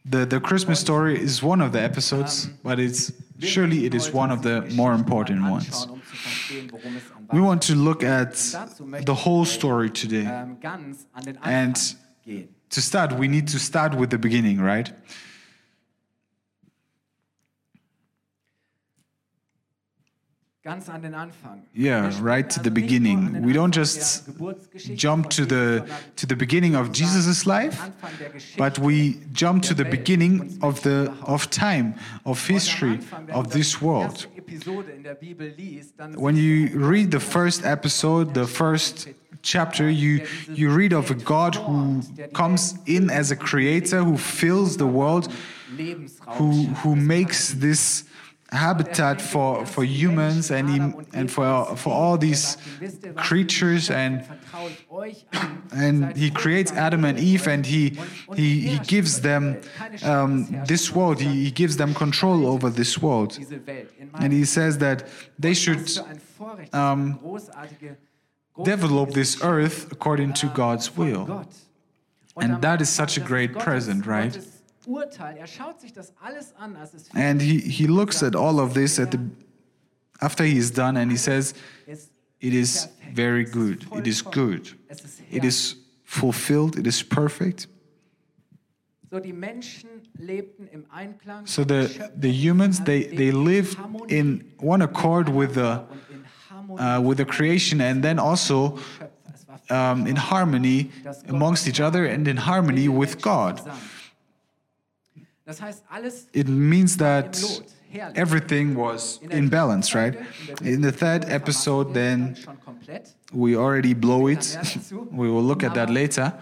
the, 0.06 0.26
the 0.26 0.40
Christmas 0.40 0.80
story 0.80 1.22
is 1.22 1.44
one 1.44 1.62
of 1.62 1.72
the 1.72 1.82
episodes, 1.82 2.48
but 2.64 2.80
it's 2.80 3.12
surely 3.40 3.86
it 3.86 3.94
is 3.94 4.12
one 4.12 4.32
of 4.32 4.42
the 4.42 4.62
more 4.74 4.94
important 4.94 5.44
ones. 5.44 5.86
We 7.32 7.42
want 7.42 7.62
to 7.64 7.76
look 7.76 8.04
at 8.04 8.34
the 9.06 9.14
whole 9.14 9.46
story 9.46 9.92
today. 9.92 10.26
And 11.44 11.78
to 12.70 12.82
start, 12.82 13.14
we 13.14 13.28
need 13.28 13.48
to 13.50 13.60
start 13.60 13.94
with 13.96 14.10
the 14.10 14.18
beginning, 14.18 14.60
right? 14.60 14.92
Yeah, 21.74 22.12
right 22.22 22.50
to 22.50 22.60
the 22.60 22.72
beginning. 22.72 23.42
We 23.42 23.54
don't 23.54 23.74
just 23.74 24.30
jump 24.96 25.30
to 25.32 25.46
the 25.46 25.90
to 26.16 26.26
the 26.26 26.36
beginning 26.36 26.76
of 26.76 26.92
Jesus' 26.92 27.46
life, 27.46 27.90
but 28.58 28.80
we 28.80 29.20
jump 29.34 29.64
to 29.64 29.74
the 29.74 29.86
beginning 29.86 30.60
of 30.62 30.82
the 30.82 31.14
of 31.24 31.50
time, 31.50 31.96
of 32.26 32.46
history, 32.48 33.00
of 33.32 33.52
this 33.52 33.82
world. 33.82 34.28
When 36.16 36.36
you 36.36 36.80
read 36.80 37.12
the 37.12 37.20
first 37.20 37.66
episode, 37.66 38.34
the 38.34 38.48
first 38.48 39.08
chapter, 39.42 39.90
you 39.90 40.26
you 40.54 40.70
read 40.72 40.94
of 40.94 41.12
a 41.12 41.16
God 41.16 41.56
who 41.56 42.02
comes 42.34 42.78
in 42.86 43.10
as 43.10 43.32
a 43.32 43.36
creator, 43.36 44.04
who 44.04 44.18
fills 44.18 44.78
the 44.78 44.88
world, 44.88 45.32
who 46.38 46.66
who 46.82 46.96
makes 46.96 47.54
this 47.54 48.04
habitat 48.52 49.22
for, 49.22 49.66
for 49.66 49.84
humans 49.84 50.50
and, 50.50 51.06
and 51.14 51.32
for, 51.32 51.76
for 51.76 51.94
all 51.94 52.18
these 52.18 52.58
creatures 53.16 53.90
and 53.92 54.26
and 55.72 56.18
he 56.18 56.32
creates 56.32 56.72
Adam 56.72 57.06
and 57.06 57.20
Eve 57.20 57.48
and 57.48 57.66
he 57.66 57.98
he, 58.36 58.62
he 58.62 58.80
gives 58.80 59.22
them 59.22 59.62
um, 60.04 60.64
this 60.66 60.92
world. 60.92 61.22
He, 61.22 61.44
he 61.46 61.52
gives 61.52 61.78
them 61.78 61.94
control 61.94 62.48
over 62.48 62.70
this 62.70 63.00
world. 63.00 63.38
And 64.16 64.34
he 64.34 64.46
says 64.46 64.80
that 64.80 65.08
they 65.38 65.54
should 65.54 65.88
um, 66.74 67.20
develop 68.64 69.12
this 69.12 69.44
earth 69.44 69.92
according 69.92 70.34
to 70.34 70.48
God's 70.48 70.98
will. 70.98 71.46
And 72.36 72.62
that 72.62 72.82
is 72.82 72.90
such 72.90 73.18
a 73.18 73.20
great 73.20 73.54
present 73.60 74.06
right 74.08 74.38
and 77.14 77.42
he, 77.42 77.60
he 77.60 77.88
looks 77.88 78.24
at 78.24 78.36
all 78.36 78.60
of 78.60 78.74
this 78.74 79.00
at 79.00 79.12
the 79.12 79.20
after 80.22 80.44
he 80.44 80.58
is 80.58 80.72
done 80.72 80.98
and 80.98 81.12
he 81.12 81.18
says, 81.18 81.54
It 81.88 82.54
is 82.54 82.88
very 83.14 83.46
good. 83.46 83.86
It 83.94 84.08
is 84.08 84.22
good. 84.22 84.70
It 85.32 85.44
is 85.46 85.76
fulfilled. 86.04 86.78
It 86.78 86.88
is 86.88 87.04
perfect. 87.04 87.68
So 91.46 91.64
the, 91.64 92.12
the 92.16 92.30
humans, 92.32 92.80
they, 92.82 93.04
they 93.04 93.32
live 93.32 93.76
in 94.08 94.52
one 94.60 94.82
accord 94.84 95.30
with 95.30 95.56
the, 95.56 95.84
uh, 96.78 97.02
with 97.04 97.18
the 97.18 97.26
creation 97.26 97.82
and 97.82 98.04
then 98.04 98.20
also 98.20 98.78
um, 99.70 100.06
in 100.06 100.16
harmony 100.16 100.92
amongst 101.28 101.68
each 101.68 101.80
other 101.80 102.06
and 102.06 102.28
in 102.28 102.38
harmony 102.38 102.88
with 102.88 103.22
God. 103.22 103.62
It 106.34 106.48
means 106.48 106.98
that 106.98 107.42
everything 108.16 108.76
was 108.76 109.20
in 109.30 109.50
balance, 109.50 109.96
right? 109.96 110.16
In 110.62 110.82
the 110.82 110.92
third 110.92 111.26
episode, 111.26 111.94
then 111.94 112.38
we 113.34 113.56
already 113.56 113.94
blow 113.94 114.28
it. 114.28 114.58
we 115.12 115.30
will 115.30 115.44
look 115.44 115.64
at 115.64 115.74
that 115.74 115.90
later. 115.90 116.34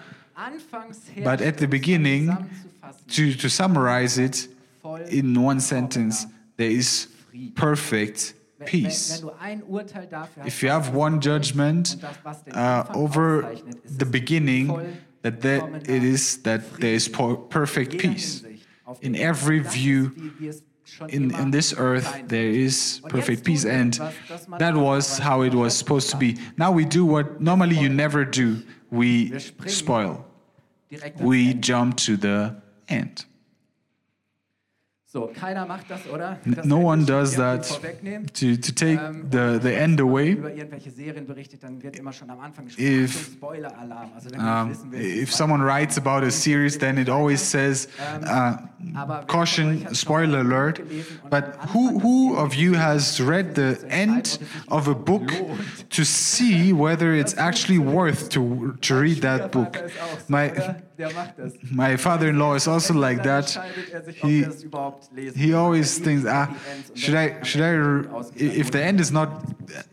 But 1.23 1.41
at 1.41 1.57
the 1.57 1.67
beginning, 1.67 2.49
to, 3.09 3.33
to 3.33 3.49
summarize 3.49 4.17
it 4.17 4.47
in 5.09 5.41
one 5.41 5.59
sentence, 5.59 6.25
there 6.57 6.69
is 6.69 7.07
perfect 7.55 8.33
peace. 8.65 9.23
If 10.45 10.63
you 10.63 10.69
have 10.69 10.93
one 10.93 11.21
judgment 11.21 11.95
uh, 12.51 12.85
over 12.93 13.55
the 13.85 14.05
beginning, 14.05 14.97
that 15.21 15.41
there, 15.41 15.75
it 15.75 16.03
is 16.03 16.37
that 16.43 16.73
there 16.75 16.93
is 16.93 17.07
perfect 17.07 17.97
peace 17.97 18.43
in 19.01 19.15
every 19.15 19.59
view 19.59 20.13
in, 21.09 21.35
in 21.35 21.51
this 21.51 21.73
earth 21.77 22.23
there 22.27 22.47
is 22.47 23.01
perfect 23.09 23.43
peace 23.43 23.65
and 23.65 23.99
that 24.57 24.75
was 24.75 25.17
how 25.17 25.41
it 25.41 25.53
was 25.53 25.75
supposed 25.77 26.09
to 26.11 26.17
be. 26.17 26.37
Now 26.57 26.71
we 26.71 26.85
do 26.85 27.05
what 27.05 27.41
normally 27.41 27.77
you 27.77 27.89
never 27.89 28.23
do. 28.25 28.63
We 28.89 29.37
spoil. 29.39 30.25
we 31.19 31.53
jump 31.53 31.97
to 31.97 32.15
the 32.15 32.55
end 32.87 33.25
So, 35.09 35.27
keiner 35.27 35.65
macht 35.65 35.89
das, 35.89 36.01
oder? 36.13 36.37
Das 36.43 36.65
no 36.65 36.79
one 36.79 37.05
does 37.05 37.37
that 37.37 37.63
to, 38.33 38.57
to 38.57 38.73
take 38.73 38.99
ähm, 38.99 39.29
the, 39.31 39.57
the 39.57 39.73
end 39.73 40.01
away. 40.01 40.31
If, 42.77 43.41
um, 44.37 44.93
if 44.93 45.33
someone 45.33 45.61
writes 45.61 45.97
about 45.97 46.23
a 46.25 46.29
series, 46.29 46.77
then 46.77 46.97
it 46.97 47.07
always 47.07 47.41
says, 47.41 47.87
ähm, 47.97 48.67
uh, 48.97 49.23
caution, 49.27 49.95
spoiler 49.95 50.41
alert. 50.41 50.81
But 51.29 51.55
who, 51.69 51.99
who 51.99 52.35
of 52.35 52.53
you 52.55 52.73
has 52.73 53.21
read 53.21 53.55
the 53.55 53.79
end 53.87 54.39
of 54.67 54.89
a 54.89 54.93
book 54.93 55.31
to 55.89 56.03
see 56.03 56.73
whether 56.73 57.13
it's 57.13 57.33
actually 57.37 57.79
worth 57.79 58.27
to, 58.31 58.75
to 58.81 58.95
read 58.99 59.21
that 59.21 59.53
book? 59.53 59.89
My, 60.27 60.51
my 61.71 61.95
father-in-law 61.97 62.55
is 62.55 62.67
also 62.67 62.93
like 62.93 63.23
that. 63.23 63.55
Er 63.57 64.11
he, 64.11 64.45
he 65.35 65.53
always 65.53 65.99
thinks, 65.99 66.25
ah, 66.27 66.55
should 66.95 67.15
I, 67.15 67.43
should 67.43 67.61
I, 67.61 67.73
if 68.35 68.71
the 68.71 68.83
end 68.83 68.99
is 68.99 69.11
not 69.11 69.29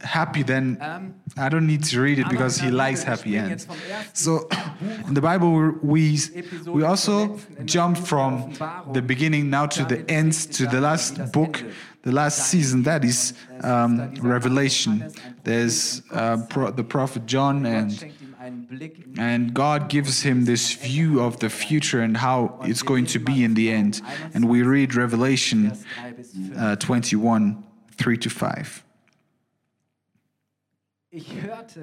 happy, 0.01 0.43
then 0.43 0.79
ähm, 0.81 1.15
I 1.37 1.49
don't 1.49 1.67
need 1.67 1.85
to 1.85 2.01
read 2.01 2.19
it 2.19 2.29
because 2.29 2.59
he 2.59 2.71
likes 2.71 3.03
happy 3.03 3.37
ends. 3.37 3.67
So 4.13 4.49
in 5.07 5.15
the 5.15 5.21
Bible, 5.21 5.73
we, 5.83 6.19
we 6.67 6.85
also 6.85 7.39
jump 7.65 7.99
from 7.99 8.53
the 8.93 9.03
beginning 9.03 9.51
now 9.51 9.67
to 9.67 9.85
the 9.85 10.09
end, 10.11 10.33
to 10.53 10.67
the 10.67 10.81
last 10.81 11.33
book, 11.33 11.63
the 12.03 12.13
last 12.13 12.51
season, 12.51 12.83
that 12.85 13.05
is 13.05 13.35
um, 13.63 14.15
Revelation. 14.17 15.11
There's 15.43 16.03
uh, 16.13 16.39
pro 16.49 16.71
the 16.71 16.85
prophet 16.85 17.27
John 17.27 17.67
and 17.67 18.13
and 19.19 19.55
God 19.55 19.89
gives 19.89 20.23
him 20.23 20.45
this 20.45 20.73
view 20.75 21.21
of 21.21 21.41
the 21.41 21.49
future 21.49 22.01
and 22.01 22.17
how 22.17 22.59
it's 22.63 22.83
going 22.83 23.07
to 23.07 23.19
be 23.19 23.43
in 23.43 23.55
the 23.55 23.71
end. 23.71 24.03
And 24.35 24.49
we 24.49 24.63
read 24.63 24.95
Revelation 24.95 25.73
uh, 26.57 26.77
21 26.77 27.65
3 27.93 28.17
to 28.19 28.31
5. 28.31 28.85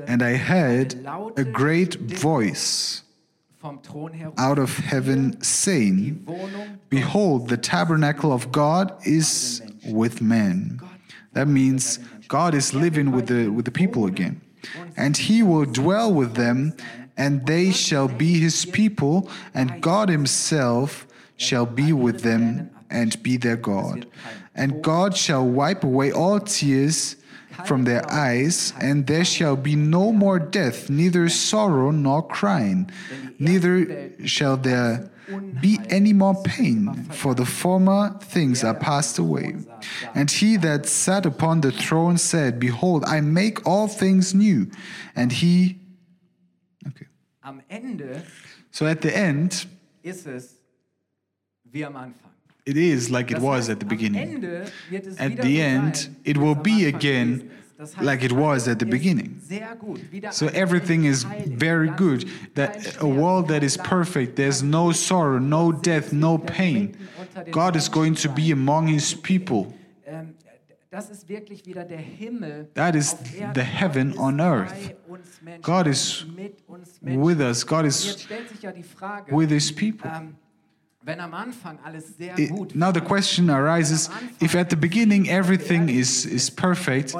And 0.07 0.21
I 0.21 0.35
heard 0.35 0.95
a 1.37 1.43
great 1.45 1.95
voice 1.95 3.03
out 4.37 4.59
of 4.59 4.77
heaven 4.77 5.41
saying, 5.41 6.27
Behold, 6.89 7.49
the 7.49 7.57
tabernacle 7.57 8.33
of 8.33 8.51
God 8.51 8.93
is 9.05 9.61
with 9.85 10.21
men. 10.21 10.79
That 11.33 11.47
means 11.47 11.97
God 12.27 12.53
is 12.53 12.73
living 12.73 13.11
with 13.11 13.27
the, 13.27 13.47
with 13.47 13.65
the 13.65 13.71
people 13.71 14.05
again 14.05 14.41
and 14.95 15.17
he 15.17 15.43
will 15.43 15.65
dwell 15.65 16.13
with 16.13 16.35
them, 16.35 16.73
and 17.17 17.45
they 17.45 17.71
shall 17.71 18.07
be 18.07 18.39
his 18.39 18.65
people, 18.65 19.29
and 19.53 19.81
God 19.81 20.09
himself 20.09 21.07
shall 21.37 21.65
be 21.65 21.93
with 21.93 22.21
them 22.21 22.69
and 22.89 23.21
be 23.23 23.37
their 23.37 23.57
God. 23.57 24.05
And 24.55 24.83
God 24.83 25.15
shall 25.15 25.47
wipe 25.47 25.83
away 25.83 26.11
all 26.11 26.39
tears 26.39 27.15
from 27.65 27.83
their 27.83 28.09
eyes, 28.11 28.73
and 28.79 29.07
there 29.07 29.25
shall 29.25 29.55
be 29.55 29.75
no 29.75 30.11
more 30.11 30.39
death, 30.39 30.89
neither 30.89 31.29
sorrow 31.29 31.91
nor 31.91 32.25
crying, 32.27 32.89
neither 33.39 34.11
shall 34.25 34.57
there 34.57 35.09
be 35.61 35.79
any 35.89 36.13
more 36.13 36.35
pain, 36.43 37.05
for 37.11 37.33
the 37.35 37.45
former 37.45 38.17
things 38.21 38.63
are 38.63 38.73
passed 38.73 39.19
away. 39.19 39.55
And 40.13 40.29
he 40.29 40.57
that 40.57 40.85
sat 40.85 41.25
upon 41.25 41.61
the 41.61 41.71
throne 41.71 42.17
said, 42.17 42.59
Behold, 42.59 43.03
I 43.05 43.21
make 43.21 43.65
all 43.67 43.87
things 43.87 44.33
new. 44.33 44.69
And 45.15 45.31
he. 45.31 45.79
Okay. 46.87 47.07
So 48.71 48.87
at 48.87 49.01
the 49.01 49.15
end, 49.15 49.65
it 52.65 52.77
is 52.77 53.09
like 53.09 53.31
it 53.31 53.39
was 53.39 53.69
at 53.69 53.79
the 53.79 53.85
beginning. 53.85 54.45
At 55.19 55.37
the 55.37 55.61
end, 55.61 56.15
it 56.23 56.37
will 56.37 56.55
be 56.55 56.85
again 56.85 57.51
like 58.01 58.23
it 58.23 58.31
was 58.31 58.67
at 58.67 58.79
the 58.79 58.85
beginning. 58.85 59.41
So 60.31 60.47
everything 60.47 61.05
is 61.05 61.23
very 61.23 61.89
good. 61.89 62.29
That 62.55 63.01
a 63.01 63.07
world 63.07 63.47
that 63.47 63.63
is 63.63 63.77
perfect, 63.77 64.35
there's 64.35 64.61
no 64.63 64.91
sorrow, 64.91 65.39
no 65.39 65.71
death, 65.71 66.13
no 66.13 66.37
pain. 66.37 66.95
God 67.51 67.75
is 67.75 67.89
going 67.89 68.15
to 68.15 68.29
be 68.29 68.51
among 68.51 68.87
his 68.87 69.13
people. 69.13 69.73
Ähm, 70.07 70.35
that 72.73 72.95
is 72.95 73.13
the 73.53 73.63
heaven 73.63 74.17
on 74.17 74.41
earth. 74.41 74.93
God 75.61 75.87
is 75.87 76.25
with 77.01 77.39
us. 77.39 77.63
God 77.63 77.85
is 77.85 78.27
with 79.31 79.49
his 79.49 79.71
people. 79.71 80.11
Ähm, 80.11 80.35
it, 81.03 82.75
now 82.75 82.91
the 82.91 83.01
question 83.01 83.49
arises 83.49 84.09
if 84.39 84.55
at 84.55 84.69
the 84.69 84.75
beginning 84.75 85.29
everything 85.29 85.89
is, 85.89 86.25
is 86.27 86.49
perfect, 86.49 87.15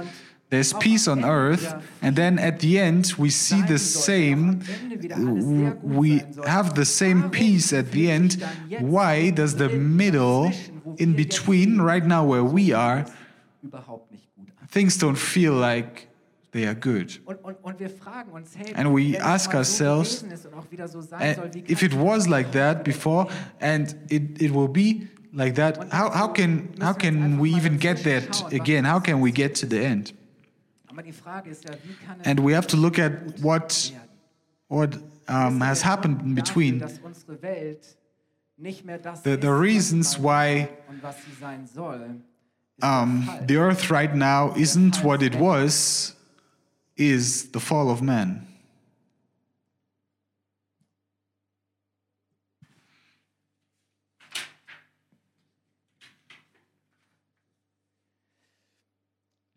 there's 0.51 0.74
peace 0.74 1.08
on 1.08 1.24
earth, 1.24 1.74
and 2.01 2.13
then 2.17 2.38
at 2.38 2.60
the 2.60 2.77
end 2.77 3.13
we 3.17 3.29
see 3.29 3.62
the 3.62 3.79
same, 3.79 4.62
we 5.81 6.22
have 6.46 6.75
the 6.75 6.84
same 6.84 7.29
peace 7.29 7.72
at 7.72 7.91
the 7.91 8.12
end. 8.12 8.43
Why 8.79 9.29
does 9.29 9.55
the 9.55 9.70
middle, 9.70 10.51
in 10.98 11.13
between, 11.13 11.79
right 11.79 12.05
now 12.05 12.25
where 12.25 12.43
we 12.43 12.74
are, 12.74 13.05
things 14.67 14.98
don't 14.98 15.15
feel 15.15 15.53
like 15.53 16.10
they 16.51 16.65
are 16.65 16.74
good. 16.74 17.17
And 18.75 18.93
we 18.93 19.15
ask 19.15 19.55
ourselves 19.55 20.25
eh, 21.22 21.36
if 21.65 21.81
it 21.81 21.93
was 21.93 22.27
like 22.27 22.51
that 22.51 22.84
before 22.84 23.27
and 23.62 23.96
it, 24.10 24.41
it 24.41 24.51
will 24.51 24.67
be 24.67 25.08
like 25.34 25.55
that, 25.55 25.93
how, 25.93 26.10
how, 26.10 26.27
can, 26.27 26.75
how 26.81 26.91
can 26.91 27.39
we 27.39 27.53
even 27.53 27.77
get 27.77 28.03
that 28.03 28.51
again? 28.51 28.84
How 28.84 29.00
can 29.00 29.22
we 29.22 29.31
get 29.31 29.55
to 29.55 29.65
the 29.65 29.79
end? 29.79 30.12
And 32.25 32.39
we 32.39 32.53
have 32.53 32.67
to 32.67 32.77
look 32.77 33.00
at 33.00 33.39
what, 33.39 33.91
what 34.67 34.98
um, 35.27 35.62
has 35.62 35.81
happened 35.81 36.21
in 36.21 36.36
between. 36.36 36.79
The, 39.24 39.38
the 39.38 39.51
reasons 39.51 40.17
why 40.19 40.69
um, 42.83 43.29
the 43.45 43.57
earth 43.57 43.89
right 43.89 44.13
now 44.15 44.53
isn't 44.55 45.03
what 45.03 45.21
it 45.24 45.36
was, 45.36 46.15
is 46.98 47.51
the 47.51 47.60
fall 47.60 47.89
of 47.89 48.01
man. 48.01 48.48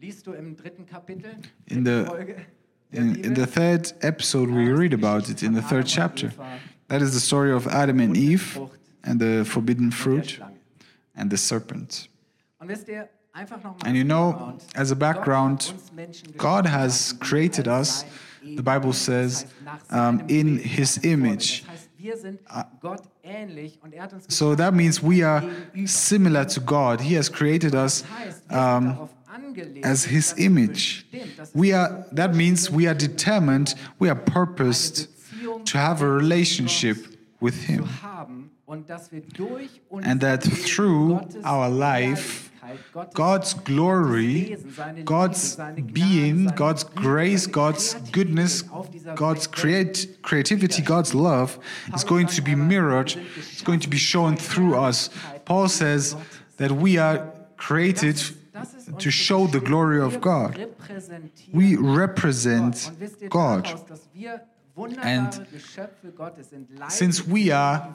Liest 0.04 0.26
du 0.26 0.32
im 0.32 0.54
dritten 0.54 0.84
Kapitel 0.84 1.30
In 1.64 1.82
der 1.82 2.04
the 2.04 2.98
in, 2.98 3.14
in 3.14 3.34
the 3.34 3.46
third 3.46 3.94
episode, 4.02 4.50
we 4.50 4.70
read 4.70 4.92
about 4.92 5.30
it 5.30 5.42
in 5.42 5.54
the 5.54 5.62
third 5.62 5.86
chapter. 5.86 6.30
That 6.88 7.00
is 7.00 7.14
the 7.14 7.20
story 7.20 7.50
of 7.50 7.66
Adam 7.66 8.00
and 8.00 8.14
Eve 8.14 8.60
and 9.02 9.18
the 9.18 9.46
forbidden 9.46 9.90
fruit 9.90 10.42
and 11.16 11.30
the 11.30 11.38
serpent. 11.38 12.10
Und 12.58 12.68
wisst 12.68 12.86
ihr, 12.88 13.08
einfach 13.32 13.64
noch 13.64 13.78
mal 13.78 13.86
And 13.86 13.96
you 13.96 14.04
know, 14.04 14.58
as 14.74 14.92
a 14.92 14.94
background, 14.94 15.72
God 16.36 16.66
has 16.66 17.14
created 17.18 17.66
us, 17.66 18.04
the 18.42 18.62
Bible 18.62 18.92
says, 18.92 19.46
um, 19.90 20.20
in 20.28 20.58
his 20.58 20.98
nach 20.98 21.06
seinem 21.06 21.08
Vorbild. 21.08 21.12
image. 21.12 21.62
Das 21.62 21.72
heißt, 21.72 21.90
wir 21.96 22.16
sind 22.18 22.40
Gott 22.82 23.04
ähnlich 23.22 23.80
und 23.82 23.98
hat 23.98 24.12
uns 24.12 24.26
So 24.28 24.54
that 24.54 24.74
means 24.74 25.02
we 25.02 25.26
are 25.26 25.42
similar 25.86 26.46
to 26.46 26.60
God. 26.60 27.00
He 27.00 27.16
has 27.16 27.32
created 27.32 27.74
us 27.74 28.02
Das 28.02 28.10
heißt, 28.18 28.50
wir 28.50 28.82
sind 28.92 28.98
um, 28.98 29.08
as 29.82 30.04
His 30.04 30.34
image. 30.38 31.06
bestimmt, 31.10 31.38
dass 31.38 31.48
es 31.50 31.54
We 31.54 31.74
are. 31.74 32.06
That 32.12 32.34
means 32.34 32.70
we 32.70 32.86
are 32.86 32.94
determined. 32.94 33.74
We 33.98 34.08
are 34.08 34.20
purposed 34.20 35.08
to 35.64 35.78
have 35.78 36.02
a 36.02 36.08
relationship 36.08 36.96
with 37.40 37.66
Him. 37.66 37.84
zu 37.84 38.02
haben 38.02 38.50
und 38.66 38.88
dass 38.88 39.12
wir 39.12 39.20
durch 39.20 39.80
unser 39.88 40.08
And 40.08 40.20
that 40.22 40.42
through 40.42 41.20
our 41.44 41.68
life, 41.68 42.50
God's 43.12 43.54
glory, 43.64 44.48
Wesen, 44.50 44.70
seine 44.70 44.94
Liebe, 45.00 45.04
God's 45.04 45.58
being, 45.92 46.46
God's 46.56 46.84
grace, 46.94 47.46
God's 47.46 47.96
goodness, 48.10 48.64
God's 49.14 49.50
create, 49.50 50.22
creativity, 50.22 50.82
God's 50.82 51.12
love 51.12 51.58
is 51.94 52.04
going 52.04 52.26
to 52.28 52.40
be 52.40 52.54
mirrored, 52.54 53.14
it's 53.36 53.62
going 53.62 53.80
to 53.80 53.88
be 53.88 53.98
shown 53.98 54.36
through 54.36 54.76
us. 54.76 55.10
Paul 55.44 55.68
says 55.68 56.16
that 56.56 56.72
we 56.72 56.96
are 56.96 57.30
created 57.58 58.22
to 58.98 59.10
show 59.10 59.46
the 59.46 59.60
glory 59.60 60.00
of 60.00 60.20
God. 60.20 60.70
We 61.52 61.76
represent 61.76 62.90
God. 63.28 63.68
And 65.02 65.46
Since 66.88 67.26
we 67.26 67.52
are 67.52 67.94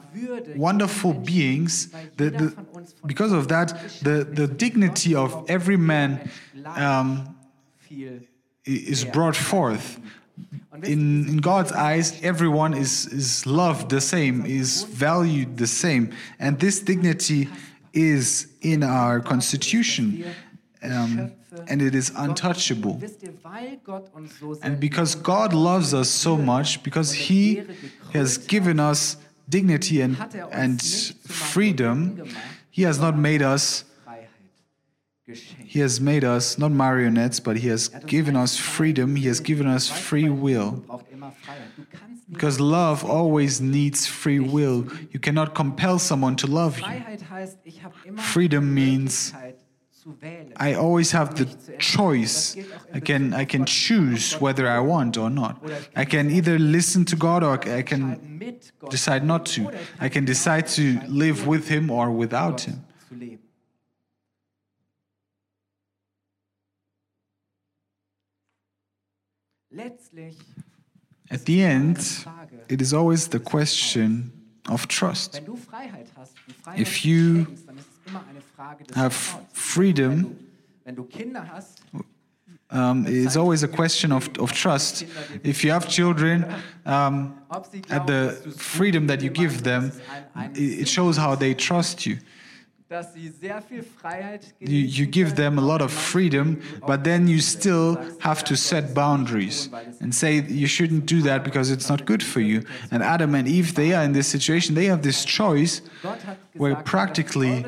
wonderful 0.56 1.12
beings, 1.12 1.90
the, 2.16 2.30
the, 2.30 2.64
because 3.04 3.32
of 3.32 3.48
that, 3.48 3.68
the, 4.02 4.24
the 4.24 4.46
dignity 4.46 5.14
of 5.14 5.44
every 5.48 5.76
man 5.76 6.30
um, 6.64 7.36
is 8.64 9.04
brought 9.04 9.36
forth. 9.36 10.00
In, 10.84 11.28
in 11.28 11.36
God's 11.38 11.72
eyes, 11.72 12.18
everyone 12.22 12.72
is, 12.72 13.06
is 13.08 13.44
loved 13.44 13.90
the 13.90 14.00
same, 14.00 14.46
is 14.46 14.84
valued 14.84 15.58
the 15.58 15.66
same. 15.66 16.14
And 16.38 16.58
this 16.58 16.80
dignity 16.80 17.50
is 17.92 18.46
in 18.62 18.82
our 18.82 19.20
constitution, 19.20 20.24
um, 20.82 21.32
and 21.68 21.82
it 21.82 21.94
is 21.94 22.10
untouchable. 22.10 22.98
wisst 23.00 23.22
ihr, 23.22 23.32
weil 23.42 23.78
Gott 23.84 24.12
uns 24.14 24.38
so 24.38 24.54
sehr 24.54 24.64
And 24.64 24.80
because 24.80 25.14
God 25.14 25.52
er 25.52 25.56
loves 25.56 25.92
us 25.92 26.10
so 26.10 26.36
much, 26.36 26.82
because 26.82 27.12
He 27.12 27.62
has 28.12 28.38
given 28.38 28.78
us 28.80 29.16
dignity 29.48 30.00
and, 30.00 30.16
er 30.34 30.48
and 30.52 30.80
freedom, 31.26 32.22
He 32.70 32.82
has 32.84 32.98
not 32.98 33.16
made 33.16 33.42
us, 33.42 33.84
He 35.64 35.80
has 35.80 36.00
made 36.00 36.24
us 36.24 36.58
not 36.58 36.72
marionettes, 36.72 37.40
but 37.40 37.56
He 37.58 37.68
has 37.68 37.90
er 37.92 38.00
given 38.00 38.36
us 38.36 38.56
freedom, 38.56 39.16
He 39.16 39.28
has 39.28 39.40
given 39.40 39.66
us 39.66 39.88
free 39.88 40.28
will. 40.28 40.82
braucht 40.86 41.10
immer 41.10 41.32
Freiheit. 41.32 41.70
Du 41.76 41.84
kannst 41.90 42.28
nicht 42.28 42.32
Because 42.32 42.60
love 42.60 43.04
always 43.04 43.60
needs 43.60 44.06
free 44.06 44.38
will. 44.40 44.86
You 45.12 45.20
cannot 45.20 45.54
compel 45.54 45.98
someone 45.98 46.36
to 46.36 46.46
love 46.46 46.78
you. 46.78 46.84
Freiheit 46.84 47.28
heißt, 47.28 47.58
ich 47.64 47.82
habe 47.82 47.94
immer 48.04 48.22
Freedom 48.22 48.72
means 48.72 49.32
Möglichkeit 49.32 49.58
zu 49.58 49.59
wählen. 49.59 49.59
I 50.56 50.74
always 50.74 51.12
have 51.12 51.34
the 51.34 51.46
choice. 51.78 52.56
I 52.94 53.00
can 53.00 53.34
I 53.34 53.44
can 53.44 53.64
choose 53.66 54.40
whether 54.40 54.66
I 54.68 54.80
want 54.80 55.16
or 55.16 55.30
not. 55.30 55.60
I 55.96 56.04
can 56.04 56.30
either 56.30 56.58
listen 56.58 57.04
to 57.06 57.16
God 57.16 57.42
or 57.42 57.60
I 57.68 57.82
can 57.82 58.38
decide 58.90 59.24
not 59.24 59.46
to. 59.54 59.70
I 60.00 60.08
can 60.08 60.24
decide 60.24 60.66
to 60.68 61.00
live 61.08 61.46
with 61.46 61.68
Him 61.68 61.90
or 61.90 62.10
without 62.10 62.62
Him. 62.62 62.84
zu 63.08 63.14
leben. 63.14 63.38
Letztlich, 69.70 70.36
At 71.32 71.44
the 71.46 71.62
end, 71.62 71.98
it 72.68 72.82
is 72.82 72.92
always 72.92 73.28
the 73.28 73.38
question 73.38 74.32
of 74.68 74.88
trust. 74.88 75.34
wenn 75.34 75.44
du 75.44 75.56
Freiheit 75.56 76.08
hast 76.16 76.34
und 76.46 76.56
Freiheit 76.56 76.80
If 76.80 77.04
you 77.04 77.46
schenkst, 78.60 78.60
dann 78.60 78.60
ist 78.60 78.60
es 78.60 78.60
immer 78.60 78.68
eine 78.68 78.74
Frage 78.76 78.84
des 78.84 78.96
have 78.96 79.38
freedom, 79.52 80.36
Wenn 80.84 80.96
du 80.96 81.04
Kinder 81.04 81.46
hast, 81.50 81.82
um, 82.72 83.04
it's 83.06 83.36
always 83.36 83.62
a 83.64 83.68
question 83.68 84.12
of, 84.12 84.28
of 84.38 84.52
trust. 84.52 85.04
If 85.44 85.64
you 85.64 85.72
have 85.72 85.88
children, 85.88 86.44
um, 86.84 87.34
at 87.50 87.70
the 87.72 87.80
dass 87.80 88.42
du's 88.42 88.54
gut 88.54 88.62
freedom 88.62 89.06
that 89.08 89.22
you 89.22 89.30
give 89.30 89.62
them, 89.62 89.82
meinst, 89.82 89.98
dass 89.98 90.02
es 90.02 90.34
ein- 90.34 90.50
ein 90.50 90.80
it 90.80 90.88
shows 90.88 91.18
how 91.18 91.36
they 91.36 91.54
trust 91.54 92.06
you. 92.06 92.16
dass 92.88 93.14
sie 93.14 93.28
sehr 93.28 93.62
viel 93.62 93.84
Freiheit 93.84 94.52
You, 94.58 94.84
you 94.84 95.06
give 95.06 95.34
them 95.36 95.58
a 95.60 95.62
lot 95.62 95.80
of 95.80 95.92
freedom, 95.92 96.58
but 96.88 97.04
then 97.04 97.28
you 97.28 97.38
still 97.38 97.96
have 98.18 98.42
to 98.44 98.56
set 98.56 98.94
boundaries 98.94 99.70
and 100.00 100.12
say 100.12 100.40
you 100.48 100.66
shouldn't 100.66 101.06
do 101.06 101.22
that 101.22 101.44
because 101.44 101.70
it's 101.72 101.88
not 101.88 102.04
good 102.04 102.20
for 102.20 102.40
you. 102.40 102.62
And 102.90 103.02
Adam 103.02 103.34
and 103.36 103.46
Eve, 103.46 103.74
they 103.74 103.94
are 103.94 104.04
in 104.04 104.12
this 104.12 104.26
situation, 104.26 104.74
they 104.74 104.86
have 104.88 105.02
this 105.02 105.24
choice 105.24 105.82
where 106.56 106.74
practically 106.82 107.64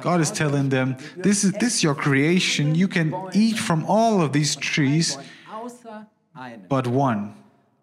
God 0.00 0.20
is 0.20 0.30
telling 0.30 0.68
them, 0.68 0.96
this 1.16 1.42
is 1.42 1.52
this 1.52 1.76
is 1.76 1.82
your 1.82 1.94
creation. 1.94 2.74
You 2.74 2.88
can 2.88 3.14
eat 3.32 3.58
from 3.58 3.84
all 3.86 4.20
of 4.20 4.32
these 4.32 4.56
trees, 4.56 5.16
essen, 5.16 5.24
außer 5.50 6.06
einem, 6.34 6.68
but 6.68 6.86
one, 6.86 7.32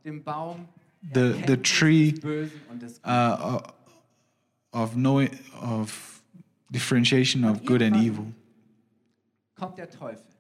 the 0.03 1.33
the 1.45 1.57
tree 1.57 2.11
des 2.11 2.21
Bösen 2.21 2.61
und 2.69 2.79
des 2.79 2.99
Guten. 3.01 3.09
uh, 3.09 3.61
of 4.73 4.95
knowing 4.95 5.37
of 5.59 6.21
differentiation 6.71 7.43
of 7.43 7.65
good 7.65 7.81
and 7.81 7.95
evil. 7.97 8.25
kommt 9.57 9.77
der 9.77 9.89
Teufel. 9.89 10.31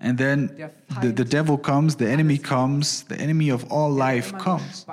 And 0.00 0.16
then 0.16 0.54
the, 1.00 1.10
the 1.10 1.24
devil 1.24 1.58
comes, 1.58 1.96
the 1.96 2.08
enemy 2.08 2.38
comes, 2.38 3.02
the 3.08 3.16
enemy 3.16 3.50
of 3.50 3.64
all 3.68 3.90
life 3.90 4.32
comes. 4.38 4.86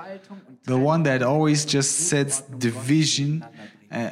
The 0.63 0.77
one 0.77 1.03
that 1.03 1.21
always 1.21 1.63
just 1.63 2.09
sets 2.09 2.41
division. 2.41 3.45
Uh. 3.91 4.11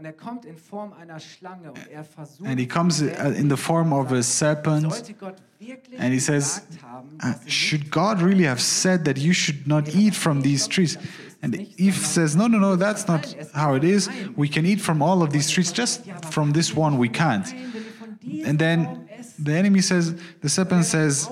Und 0.00 0.06
er 0.06 0.14
kommt 0.14 0.46
in 0.46 0.56
Form 0.56 0.94
einer 0.94 1.20
Schlange 1.20 1.72
und 1.72 1.90
er 1.92 2.04
versucht, 2.04 2.48
and 2.48 2.58
he 2.58 2.66
comes 2.66 3.02
uh, 3.02 3.06
in 3.36 3.50
the 3.50 3.56
form 3.56 3.92
of 3.92 4.10
a 4.12 4.22
serpent. 4.22 4.90
sollte 4.90 5.12
Gott 5.12 5.34
wirklich 5.58 6.00
And 6.00 6.14
he 6.14 6.18
says, 6.18 6.62
haben, 6.82 7.18
uh, 7.22 7.34
Should 7.46 7.90
God 7.90 8.22
really 8.22 8.46
have 8.46 8.62
said 8.62 9.04
that 9.04 9.18
you 9.18 9.34
should 9.34 9.66
not 9.66 9.94
eat 9.94 10.14
from 10.14 10.40
these 10.40 10.66
trees? 10.66 10.96
And 11.42 11.54
Eve 11.76 11.98
says, 11.98 12.34
No, 12.34 12.46
no, 12.46 12.58
no, 12.58 12.76
that's 12.76 13.06
not 13.08 13.26
how 13.52 13.74
it 13.74 13.84
is. 13.84 14.08
We 14.38 14.48
can 14.48 14.64
eat 14.64 14.80
from 14.80 15.02
all 15.02 15.22
of 15.22 15.34
these 15.34 15.50
trees, 15.50 15.70
just 15.70 16.02
from 16.30 16.52
this 16.52 16.74
one 16.74 16.96
we 16.96 17.10
can't. 17.10 17.44
Nein, 17.44 17.72
wenn 17.74 17.84
ihr 17.84 17.92
von 17.92 18.18
diesem 18.22 18.48
And 18.48 18.58
then 18.58 19.06
the 19.38 19.52
enemy 19.52 19.82
says, 19.82 20.14
The 20.40 20.48
serpent 20.48 20.86
says, 20.86 21.28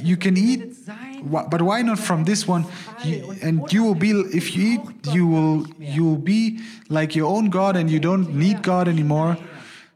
You 0.00 0.16
can 0.16 0.36
eat, 0.36 0.76
but 1.24 1.62
why 1.62 1.82
not 1.82 1.98
from 1.98 2.24
this 2.24 2.46
one? 2.48 2.64
You- 3.04 3.34
And 3.42 3.72
you 3.72 3.84
will 3.84 3.94
be, 3.98 4.10
if 4.36 4.54
you 4.56 4.74
eat, 4.74 5.14
you 5.14 5.26
will, 5.26 5.66
you 5.78 6.04
will 6.04 6.22
be 6.22 6.60
like 6.88 7.14
your 7.18 7.26
own 7.28 7.50
God 7.50 7.76
and 7.76 7.90
you 7.90 7.98
don't 8.00 8.34
need 8.34 8.62
God 8.62 8.88
anymore. 8.88 9.36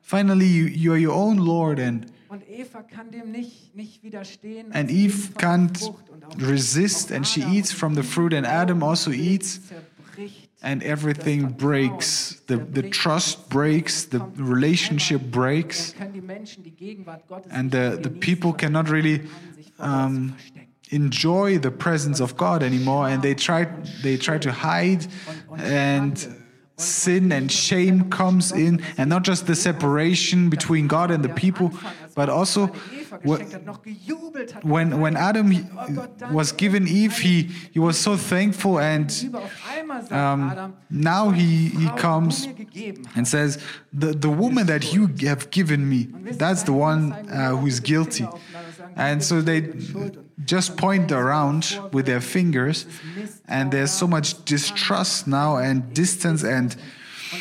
Finally, 0.03 0.47
you, 0.47 0.65
you 0.67 0.93
are 0.93 0.99
your 0.99 1.15
own 1.15 1.37
Lord 1.39 1.79
and 1.81 2.07
Und 2.29 2.43
Eva 2.51 2.83
kann 2.83 3.11
dem 3.13 3.31
nicht, 3.31 3.75
nicht 3.77 4.03
widerstehen. 4.03 4.73
And 4.73 4.91
Eve 4.91 5.15
isst 5.15 5.27
von 5.27 5.33
der 5.39 5.49
can't 5.49 5.79
Frucht 5.79 6.11
und 6.11 6.25
auch- 6.25 6.49
resist 6.49 7.13
and 7.13 7.27
she 7.27 7.41
eats 7.43 7.73
from 7.73 7.95
the 7.95 8.03
fruit 8.03 8.35
and 8.35 8.45
Adam 8.47 8.83
also 8.83 9.11
eats 9.13 9.61
and 10.63 10.83
everything 10.83 11.53
breaks. 11.57 12.43
The, 12.49 12.57
the 12.73 12.91
trust 12.91 13.49
breaks, 13.49 14.07
the 14.11 14.21
relationship 14.39 15.31
breaks, 15.31 15.93
Dann 15.93 15.99
können 16.01 16.13
die 16.15 16.21
Menschen 16.21 16.65
die 16.65 16.71
Gegenwart 16.73 17.27
Gottes 17.29 17.51
and 17.53 17.73
the, 17.73 17.97
the 18.03 18.11
people 18.11 18.53
cannot 18.53 18.91
really 18.91 19.21
anfangen, 19.21 19.55
sich 19.57 19.73
vor 19.77 19.87
Gott 19.87 19.97
zu 19.97 20.07
um. 20.19 20.35
Enjoy 20.91 21.59
the 21.59 21.71
presence 21.71 22.21
of 22.21 22.37
God 22.37 22.63
anymore 22.63 23.09
and 23.09 23.23
they 23.23 23.35
try, 23.35 23.65
they 24.03 24.17
try 24.17 24.39
to 24.39 24.53
hide 24.53 25.07
and 25.57 26.43
sin 26.77 27.33
and 27.33 27.51
shame 27.51 28.11
comes 28.11 28.53
in 28.53 28.83
and 28.99 29.09
not 29.09 29.25
just 29.25 29.47
the 29.47 29.57
separation 29.57 30.51
between 30.51 30.87
God 30.87 31.11
and 31.11 31.25
the 31.25 31.31
people 31.31 31.73
but 32.15 32.29
also 32.29 32.71
when 34.63 35.01
when 35.01 35.17
Adam 35.17 35.53
was 36.33 36.53
given 36.53 36.87
Eve, 36.89 37.19
he 37.19 37.43
he 37.73 37.79
was 37.79 37.99
so 37.99 38.17
thankful, 38.17 38.79
and 38.79 39.11
um, 40.11 40.77
now 40.91 41.31
he 41.31 41.69
he 41.69 41.89
comes 41.97 42.49
and 43.15 43.27
says, 43.27 43.59
the, 43.93 44.13
the 44.13 44.29
woman 44.29 44.67
that 44.67 44.93
you 44.93 45.09
have 45.27 45.51
given 45.51 45.89
me, 45.89 46.09
that's 46.33 46.63
the 46.63 46.73
one 46.73 47.13
uh, 47.13 47.57
who 47.57 47.67
is 47.67 47.81
guilty. 47.81 48.27
And 48.97 49.23
so 49.23 49.43
they 49.43 49.73
just 50.45 50.77
point 50.77 51.13
around 51.13 51.79
with 51.93 52.07
their 52.07 52.21
fingers, 52.23 52.87
and 53.47 53.71
there's 53.71 53.91
so 53.91 54.07
much 54.07 54.45
distrust 54.45 55.27
now, 55.27 55.57
and 55.57 55.93
distance, 55.93 56.43
and, 56.45 56.75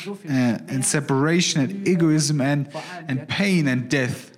uh, 0.06 0.60
and 0.68 0.84
separation, 0.84 1.62
and 1.62 1.88
egoism, 1.88 2.42
and, 2.42 2.68
and 3.08 3.28
pain, 3.28 3.68
and 3.68 3.90
death. 3.90 4.38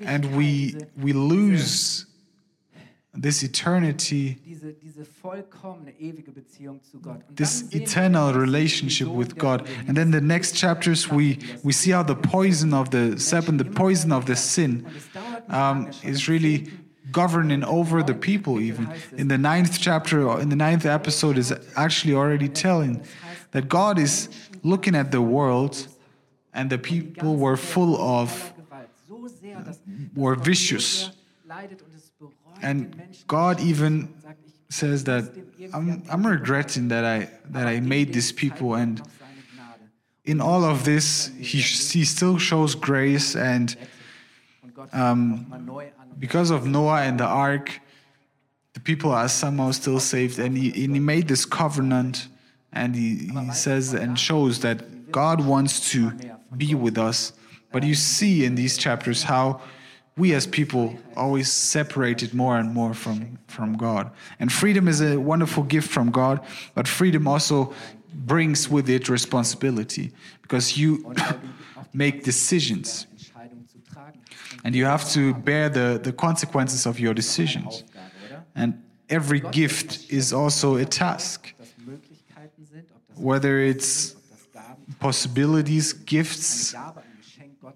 And 0.00 0.36
we, 0.36 0.76
we 0.96 1.12
lose 1.12 2.04
this 3.20 3.42
eternity, 3.42 4.38
this 7.30 7.74
eternal 7.74 8.32
relationship 8.32 9.08
with 9.08 9.36
God. 9.36 9.68
And 9.88 9.96
then 9.96 10.12
the 10.12 10.20
next 10.20 10.52
chapters, 10.52 11.10
we, 11.10 11.40
we 11.64 11.72
see 11.72 11.90
how 11.90 12.04
the 12.04 12.14
poison 12.14 12.72
of 12.72 12.90
the 12.90 13.18
serpent, 13.18 13.58
the 13.58 13.64
poison 13.64 14.12
of 14.12 14.26
the 14.26 14.36
sin, 14.36 14.86
um, 15.48 15.90
is 16.04 16.28
really 16.28 16.70
governing 17.10 17.64
over 17.64 18.02
the 18.04 18.14
people, 18.14 18.60
even. 18.60 18.88
In 19.16 19.26
the 19.28 19.38
ninth 19.38 19.78
chapter, 19.80 20.38
in 20.38 20.48
the 20.48 20.56
ninth 20.56 20.86
episode, 20.86 21.38
is 21.38 21.52
actually 21.74 22.14
already 22.14 22.48
telling 22.48 23.02
that 23.50 23.68
God 23.68 23.98
is 23.98 24.28
looking 24.62 24.94
at 24.94 25.10
the 25.10 25.22
world 25.22 25.88
and 26.54 26.70
the 26.70 26.78
people 26.78 27.36
were 27.36 27.56
full 27.56 27.96
of, 27.96 28.52
were 30.14 30.36
vicious 30.36 31.10
and 32.62 33.16
God 33.26 33.60
even 33.60 34.14
says 34.68 35.04
that 35.04 35.24
I'm, 35.72 36.02
I'm 36.10 36.26
regretting 36.26 36.88
that 36.88 37.04
I 37.04 37.30
that 37.50 37.66
I 37.66 37.80
made 37.80 38.12
these 38.12 38.32
people. 38.32 38.74
And 38.74 39.00
in 40.24 40.40
all 40.40 40.64
of 40.64 40.84
this 40.84 41.30
he, 41.38 41.58
he 41.58 42.04
still 42.04 42.38
shows 42.38 42.74
grace. 42.74 43.36
And 43.36 43.76
um, 44.92 45.46
because 46.18 46.50
of 46.50 46.66
Noah 46.66 47.02
and 47.02 47.20
the 47.20 47.24
ark 47.24 47.80
the 48.74 48.80
people 48.80 49.10
are 49.10 49.28
somehow 49.28 49.72
still 49.72 49.98
saved. 49.98 50.38
And 50.38 50.56
he, 50.56 50.84
and 50.84 50.94
he 50.94 51.00
made 51.00 51.26
this 51.26 51.44
covenant. 51.44 52.28
And 52.72 52.94
he, 52.94 53.28
he 53.28 53.52
says 53.52 53.94
and 53.94 54.18
shows 54.18 54.60
that 54.60 55.10
God 55.10 55.44
wants 55.44 55.90
to 55.92 56.12
be 56.56 56.74
with 56.74 56.98
us. 56.98 57.32
But 57.72 57.82
you 57.82 57.94
see 57.94 58.44
in 58.44 58.54
these 58.54 58.76
chapters 58.78 59.24
how 59.24 59.62
we 60.18 60.34
as 60.34 60.46
people 60.46 60.98
always 61.16 61.50
separated 61.50 62.34
more 62.34 62.58
and 62.58 62.74
more 62.74 62.92
from, 62.92 63.38
from 63.46 63.76
God. 63.76 64.10
And 64.40 64.52
freedom 64.52 64.88
is 64.88 65.00
a 65.00 65.16
wonderful 65.16 65.62
gift 65.62 65.88
from 65.88 66.10
God, 66.10 66.44
but 66.74 66.88
freedom 66.88 67.28
also 67.28 67.72
brings 68.12 68.68
with 68.68 68.90
it 68.90 69.08
responsibility 69.08 70.12
because 70.42 70.76
you 70.76 71.14
make 71.92 72.24
decisions 72.24 73.06
and 74.64 74.74
you 74.74 74.84
have 74.84 75.08
to 75.10 75.34
bear 75.34 75.68
the, 75.68 76.00
the 76.02 76.12
consequences 76.12 76.84
of 76.84 76.98
your 76.98 77.14
decisions. 77.14 77.84
And 78.54 78.82
every 79.08 79.40
gift 79.40 80.10
is 80.10 80.32
also 80.32 80.76
a 80.76 80.84
task, 80.84 81.54
whether 83.14 83.60
it's 83.60 84.16
possibilities, 84.98 85.92
gifts, 85.92 86.74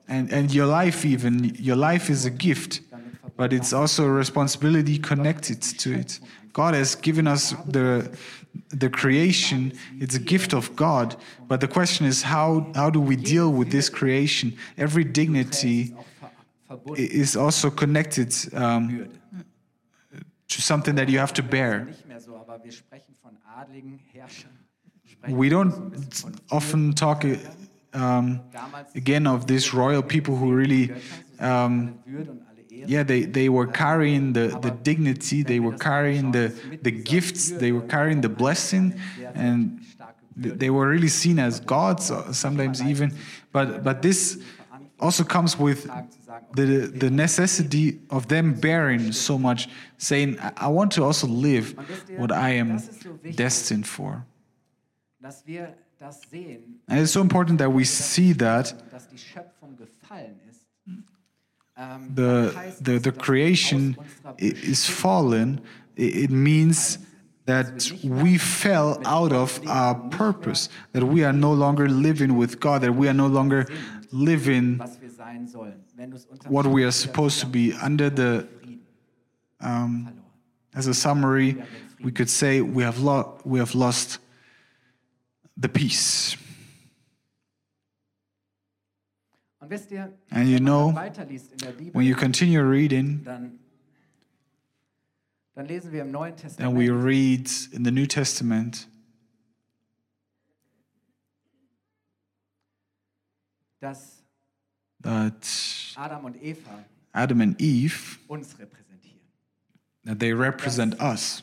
and, 0.08 0.32
and 0.32 0.52
your 0.52 0.66
life 0.66 1.04
even 1.04 1.54
your 1.58 1.76
life 1.76 2.10
is 2.10 2.24
a 2.24 2.30
gift 2.30 2.80
but 3.36 3.52
it's 3.52 3.72
also 3.72 4.04
a 4.04 4.10
responsibility 4.10 4.98
connected 4.98 5.62
to 5.62 5.94
it. 5.94 6.20
God 6.52 6.74
has 6.74 6.94
given 6.94 7.26
us 7.26 7.54
the 7.66 8.10
the 8.68 8.90
creation. 8.90 9.72
It's 9.98 10.14
a 10.14 10.20
gift 10.20 10.52
of 10.52 10.76
god. 10.76 11.16
But 11.48 11.60
the 11.60 11.68
question 11.68 12.06
is 12.06 12.22
how 12.22 12.70
how 12.74 12.90
do 12.90 13.00
we 13.00 13.16
deal 13.16 13.50
with 13.50 13.70
this 13.70 13.88
creation? 13.88 14.56
Every 14.76 15.04
dignity 15.04 15.94
is 16.96 17.36
also 17.36 17.70
connected 17.70 18.34
um, 18.54 19.08
to 20.48 20.62
something 20.62 20.94
that 20.96 21.08
you 21.08 21.18
have 21.18 21.32
to 21.34 21.42
bear. 21.42 21.88
We 25.28 25.48
don't 25.48 26.24
often 26.50 26.92
talk 26.92 27.24
um, 27.94 28.40
again 28.94 29.26
of 29.26 29.46
these 29.46 29.74
royal 29.74 30.02
people 30.02 30.36
who 30.36 30.52
really 30.52 30.92
um, 31.40 31.98
yeah 32.68 33.02
they, 33.02 33.22
they 33.22 33.48
were 33.48 33.66
carrying 33.66 34.32
the, 34.32 34.58
the 34.62 34.70
dignity 34.70 35.42
they 35.42 35.60
were 35.60 35.76
carrying 35.76 36.32
the, 36.32 36.52
the 36.82 36.90
gifts 36.90 37.50
they 37.50 37.72
were 37.72 37.82
carrying 37.82 38.20
the 38.20 38.28
blessing 38.28 38.98
and 39.34 39.80
they 40.36 40.70
were 40.70 40.88
really 40.88 41.08
seen 41.08 41.38
as 41.38 41.60
gods 41.60 42.10
uh, 42.10 42.32
sometimes 42.32 42.82
even. 42.82 43.14
But 43.52 43.84
but 43.84 44.02
this 44.02 44.42
also 44.98 45.24
comes 45.24 45.58
with 45.58 45.90
the, 46.54 46.92
the 46.94 47.10
necessity 47.10 47.98
of 48.08 48.28
them 48.28 48.54
bearing 48.54 49.12
so 49.12 49.36
much 49.36 49.68
saying 49.98 50.38
i 50.56 50.68
want 50.68 50.92
to 50.92 51.02
also 51.02 51.26
live 51.26 51.74
what 52.16 52.30
i 52.30 52.50
am 52.50 52.80
destined 53.34 53.86
for 53.86 54.24
and 56.88 57.00
it's 57.00 57.12
so 57.12 57.20
important 57.20 57.58
that 57.58 57.70
we 57.70 57.84
see 57.84 58.32
that 58.34 58.74
ähm, 61.76 62.14
the, 62.14 62.52
the, 62.80 62.98
the 62.98 63.12
creation 63.12 63.96
is 64.38 64.86
fallen. 64.88 65.60
It 65.96 66.30
means 66.30 66.98
that 67.46 67.92
we 68.02 68.38
fell 68.38 69.00
out 69.04 69.32
of 69.32 69.60
our 69.66 69.94
purpose, 70.10 70.68
that 70.92 71.04
we 71.04 71.24
are 71.24 71.32
no 71.32 71.52
longer 71.52 71.88
living 71.88 72.36
with 72.36 72.60
God, 72.60 72.82
that 72.82 72.94
we 72.94 73.08
are 73.08 73.14
no 73.14 73.26
longer 73.26 73.66
living 74.10 74.80
what 76.48 76.66
we 76.66 76.84
are 76.84 76.92
supposed 76.92 77.40
to 77.40 77.46
be. 77.46 77.72
Under 77.74 78.10
the, 78.10 78.46
um, 79.60 80.20
as 80.74 80.86
a 80.86 80.94
summary, 80.94 81.62
we 82.02 82.12
could 82.12 82.30
say 82.30 82.60
we 82.60 82.82
have, 82.82 83.00
lo- 83.00 83.38
we 83.44 83.58
have 83.58 83.74
lost 83.74 84.18
the 85.56 85.68
peace. 85.68 86.36
And 90.30 90.48
you 90.48 90.58
know, 90.60 90.90
when 91.92 92.04
you 92.04 92.14
continue 92.14 92.62
reading, 92.62 93.26
and 96.58 96.76
we 96.76 96.88
read 96.90 97.50
in 97.72 97.82
the 97.82 97.90
New 97.90 98.06
Testament 98.06 98.86
that 105.00 105.48
Adam 107.14 107.40
and 107.40 107.60
Eve, 107.60 108.18
that 110.04 110.18
they 110.18 110.32
represent 110.32 111.00
us, 111.00 111.42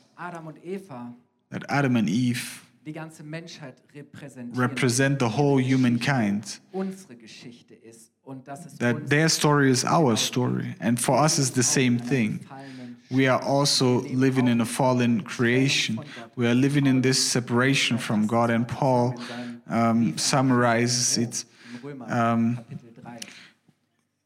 that 1.52 1.64
Adam 1.70 1.96
and 1.96 2.10
Eve 2.10 2.66
represent 4.56 5.20
the 5.20 5.30
whole 5.30 5.60
humankind. 5.60 6.60
That 8.80 9.10
their 9.10 9.30
story 9.30 9.72
is 9.72 9.84
our 9.86 10.16
story, 10.16 10.76
and 10.80 11.00
for 11.00 11.18
us 11.18 11.40
is 11.40 11.52
the 11.52 11.64
same 11.64 11.98
thing. 12.00 12.46
We 13.12 13.28
are 13.28 13.42
also 13.42 14.02
living 14.02 14.48
in 14.48 14.62
a 14.62 14.66
fallen 14.66 15.22
creation. 15.22 16.00
We 16.36 16.48
are 16.48 16.54
living 16.54 16.86
in 16.86 17.02
this 17.02 17.24
separation 17.32 17.98
from 17.98 18.28
God, 18.28 18.50
and 18.52 18.68
Paul 18.68 19.16
um, 19.68 20.18
summarizes 20.18 21.18
it 21.18 21.46
um, 22.08 22.60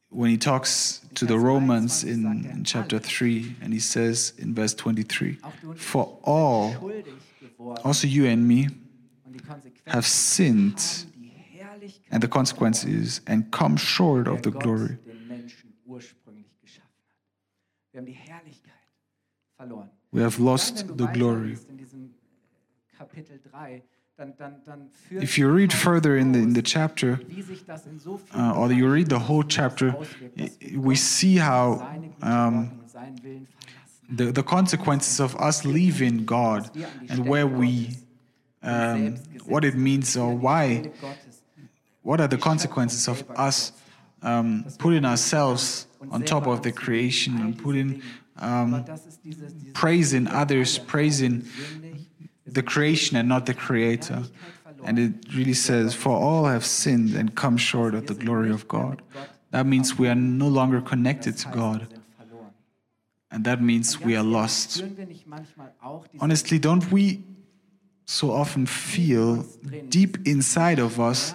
when 0.09 0.29
he 0.29 0.37
talks 0.37 1.01
to 1.15 1.25
the 1.25 1.39
Romans 1.39 2.03
in, 2.03 2.45
in 2.45 2.63
chapter 2.63 2.99
3, 2.99 3.55
and 3.61 3.73
he 3.73 3.79
says 3.79 4.33
in 4.37 4.53
verse 4.53 4.73
23 4.73 5.37
For 5.75 6.17
all 6.23 6.75
also 7.84 8.08
you 8.08 8.26
and 8.26 8.47
me 8.47 8.69
have 9.88 10.06
sinned, 10.06 11.06
and 12.12 12.21
the 12.21 12.28
consequence 12.28 12.84
is, 12.84 13.21
and 13.28 13.52
come 13.52 13.78
short 13.78 14.28
of 14.28 14.41
the 14.41 14.52
glory. 14.52 14.97
We 20.12 20.21
have 20.21 20.39
lost 20.39 20.97
the 20.97 21.08
glory. 21.08 21.58
If 25.10 25.38
you 25.38 25.49
read 25.49 25.73
further 25.73 26.17
in 26.17 26.32
the, 26.34 26.39
in 26.39 26.54
the 26.54 26.62
chapter, 26.62 27.19
uh, 28.36 28.54
or 28.56 28.71
you 28.71 28.88
read 28.88 29.10
the 29.10 29.19
whole 29.19 29.43
chapter, 29.43 29.95
we 30.76 30.95
see 30.95 31.38
how 31.38 31.97
um, 32.21 32.80
the, 34.15 34.32
the 34.32 34.43
consequences 34.43 35.19
of 35.19 35.36
us 35.38 35.65
leaving 35.65 36.26
God 36.26 36.69
and 37.10 37.28
where 37.28 37.47
we, 37.47 37.89
um, 38.62 39.15
what 39.45 39.65
it 39.65 39.76
means 39.76 40.15
or 40.15 40.34
why, 40.34 40.91
what 42.02 42.21
are 42.21 42.28
the 42.28 42.38
consequences 42.38 43.08
of 43.08 43.23
us 43.32 43.71
um, 44.21 44.65
putting 44.78 45.06
ourselves 45.06 45.88
on 46.12 46.23
top 46.23 46.47
of 46.47 46.63
the 46.63 46.71
creation 46.71 47.38
and 47.38 47.58
putting, 47.58 48.02
um, 48.38 48.86
praising 49.73 50.28
others, 50.28 50.78
praising 50.78 51.45
the 52.45 52.63
creation 52.63 53.17
and 53.17 53.28
not 53.28 53.45
the 53.45 53.54
creator. 53.54 54.23
And 54.86 54.99
it 54.99 55.13
really 55.34 55.54
says, 55.54 55.93
For 55.93 56.12
all 56.12 56.45
have 56.45 56.65
sinned 56.65 57.15
and 57.15 57.36
come 57.36 57.58
short 57.58 57.95
of 57.95 58.08
the 58.08 58.13
glory 58.13 58.52
of 58.52 58.67
God. 58.67 59.02
That 59.52 59.65
means 59.65 59.97
we 59.97 60.08
are 60.08 60.15
no 60.15 60.47
longer 60.47 60.82
connected 60.82 61.38
to 61.38 61.49
God. 61.49 61.88
And 63.33 63.43
that 63.45 63.61
means 63.61 63.99
we 63.99 64.15
are 64.15 64.23
lost. 64.23 64.83
Honestly, 66.19 66.59
don't 66.59 66.91
we 66.91 67.23
so 68.05 68.31
often 68.31 68.67
feel 68.67 69.43
deep 69.89 70.27
inside 70.27 70.77
of 70.77 70.99
us 70.99 71.33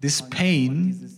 this 0.00 0.20
pain 0.20 1.10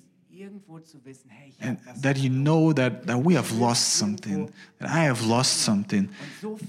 and 1.61 1.79
that 1.97 2.17
you 2.17 2.31
know 2.31 2.73
that, 2.73 3.07
that 3.07 3.19
we 3.19 3.35
have 3.35 3.53
lost 3.53 3.95
something, 3.95 4.51
that 4.79 4.89
I 4.89 5.05
have 5.05 5.23
lost 5.27 5.59
something. 5.59 6.09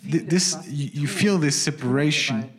This, 0.03 0.57
you 0.67 1.07
feel 1.07 1.37
this 1.37 1.55
separation. 1.61 2.49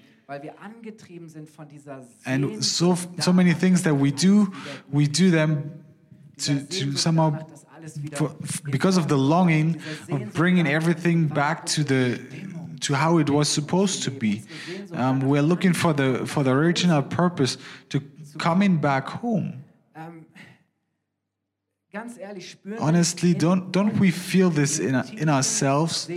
And 2.25 2.65
so, 2.65 2.97
so 3.21 3.33
many 3.35 3.53
things 3.53 3.83
that 3.83 3.95
we 3.95 4.11
do, 4.13 4.53
we 4.91 5.07
do 5.07 5.31
them 5.31 5.85
to, 6.39 6.65
to 6.65 6.97
somehow, 6.97 7.39
for, 8.13 8.35
because 8.71 8.97
of 8.97 9.09
the 9.09 9.17
longing 9.17 9.81
of 10.11 10.33
bringing 10.33 10.67
everything 10.67 11.29
back 11.29 11.67
to 11.67 11.85
the 11.85 12.21
to 12.81 12.95
how 12.95 13.19
it 13.19 13.31
was 13.31 13.49
supposed 13.49 14.03
to 14.03 14.11
be. 14.11 14.43
Um, 14.93 15.21
we're 15.21 15.43
looking 15.43 15.73
for 15.73 15.93
the 15.93 16.27
for 16.27 16.43
the 16.43 16.51
original 16.51 17.03
purpose 17.03 17.59
to 17.91 18.01
coming 18.39 18.79
back 18.79 19.09
home. 19.09 19.65
Honestly, 22.79 23.35
don't 23.35 23.73
don't 23.73 23.99
we 23.99 24.11
feel 24.11 24.51
this 24.51 24.79
in 24.79 24.95
in 25.17 25.29
ourselves? 25.29 26.11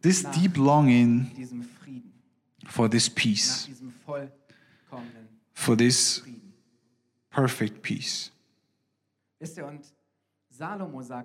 This 0.00 0.24
deep 0.24 0.58
longing 0.58 1.66
for 2.66 2.88
this 2.88 3.08
peace, 3.08 3.68
for 5.54 5.76
this 5.76 6.22
perfect 7.30 7.82
peace. 7.82 8.30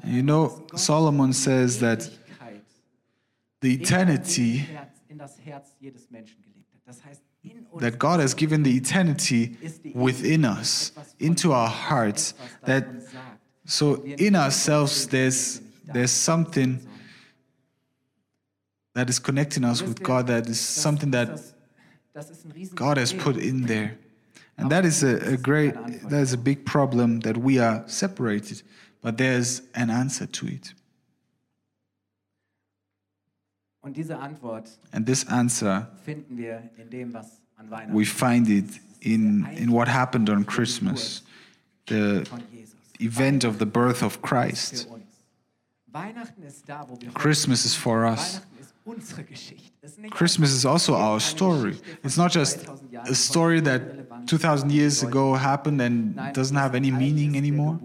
You 0.05 0.23
know, 0.23 0.65
Solomon 0.75 1.33
says 1.33 1.79
that 1.79 2.09
the 3.61 3.73
eternity 3.73 4.65
that 7.79 7.97
God 7.99 8.19
has 8.19 8.33
given 8.33 8.63
the 8.63 8.75
eternity 8.75 9.57
within 9.93 10.45
us, 10.45 10.91
into 11.19 11.51
our 11.53 11.67
hearts, 11.67 12.33
that 12.65 12.87
so 13.65 13.95
in 14.03 14.35
ourselves 14.35 15.07
there's 15.07 15.61
there's 15.85 16.11
something 16.11 16.85
that 18.93 19.09
is 19.09 19.19
connecting 19.19 19.63
us 19.63 19.81
with 19.81 20.01
God, 20.01 20.27
that 20.27 20.47
is 20.47 20.59
something 20.59 21.11
that 21.11 21.39
God 22.73 22.97
has 22.97 23.13
put 23.13 23.37
in 23.37 23.63
there. 23.63 23.97
And 24.57 24.71
that 24.71 24.85
is 24.85 25.03
a, 25.03 25.33
a 25.33 25.37
great, 25.37 25.75
that 26.09 26.19
is 26.19 26.33
a 26.33 26.37
big 26.37 26.65
problem 26.65 27.19
that 27.19 27.37
we 27.37 27.59
are 27.59 27.83
separated, 27.87 28.63
but 29.01 29.17
there's 29.17 29.61
an 29.75 29.89
answer 29.89 30.25
to 30.25 30.47
it. 30.47 30.73
And 34.91 35.05
this 35.05 35.23
answer, 35.31 35.87
we 37.89 38.05
find 38.05 38.49
it 38.49 38.65
in, 39.01 39.47
in 39.55 39.71
what 39.71 39.87
happened 39.87 40.29
on 40.29 40.43
Christmas, 40.43 41.21
the 41.85 42.27
event 42.99 43.43
of 43.45 43.59
the 43.59 43.65
birth 43.65 44.03
of 44.03 44.21
Christ. 44.21 44.87
Christmas 47.13 47.65
is 47.65 47.75
for 47.75 48.05
us. 48.05 48.41
Christmas 50.09 50.51
is 50.51 50.65
also 50.65 50.95
our 50.95 51.19
story. 51.19 51.77
It's 52.03 52.17
not 52.17 52.31
just 52.31 52.67
a 53.05 53.15
story 53.15 53.59
that 53.61 54.27
2,000 54.27 54.71
years 54.71 55.03
ago 55.03 55.33
happened 55.33 55.81
and 55.81 56.15
doesn't 56.33 56.55
have 56.57 56.75
any 56.75 56.91
meaning 56.91 57.35
anymore, 57.37 57.79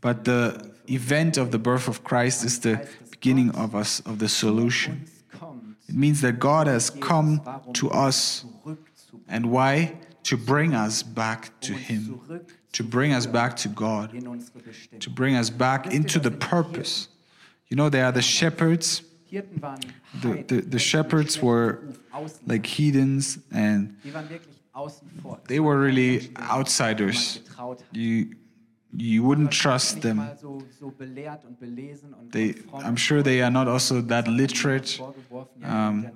but 0.00 0.24
the 0.24 0.72
event 0.88 1.36
of 1.36 1.50
the 1.50 1.58
birth 1.58 1.88
of 1.88 2.02
Christ 2.04 2.44
is 2.44 2.60
the 2.60 2.88
beginning 3.10 3.50
of 3.50 3.74
us 3.74 4.00
of 4.00 4.18
the 4.18 4.28
solution. 4.28 5.06
It 5.88 5.94
means 5.94 6.20
that 6.20 6.38
God 6.38 6.66
has 6.66 6.90
come 6.90 7.42
to 7.74 7.90
us. 7.90 8.44
And 9.28 9.50
why? 9.50 9.96
To 10.24 10.36
bring 10.36 10.74
us 10.74 11.02
back 11.02 11.58
to 11.60 11.72
Him, 11.72 12.20
to 12.72 12.84
bring 12.84 13.12
us 13.12 13.26
back 13.26 13.56
to 13.56 13.68
God, 13.68 14.12
to 15.00 15.10
bring 15.10 15.34
us 15.34 15.50
back 15.50 15.92
into 15.92 16.18
the 16.18 16.30
purpose. 16.30 17.08
You 17.68 17.76
know, 17.76 17.88
there 17.88 18.04
are 18.04 18.12
the 18.12 18.22
shepherds. 18.22 19.02
The, 19.30 20.44
the, 20.46 20.60
the 20.60 20.78
shepherds 20.78 21.40
were 21.40 21.82
like 22.46 22.66
heathens 22.66 23.38
and 23.52 23.96
they 25.46 25.60
were 25.60 25.78
really 25.78 26.30
outsiders. 26.38 27.40
You, 27.92 28.34
you 28.96 29.22
wouldn't 29.22 29.52
trust 29.52 30.02
them. 30.02 30.30
They, 32.30 32.54
I'm 32.74 32.96
sure 32.96 33.22
they 33.22 33.40
are 33.42 33.50
not 33.50 33.68
also 33.68 34.00
that 34.00 34.26
literate. 34.26 35.00
Um, 35.64 36.10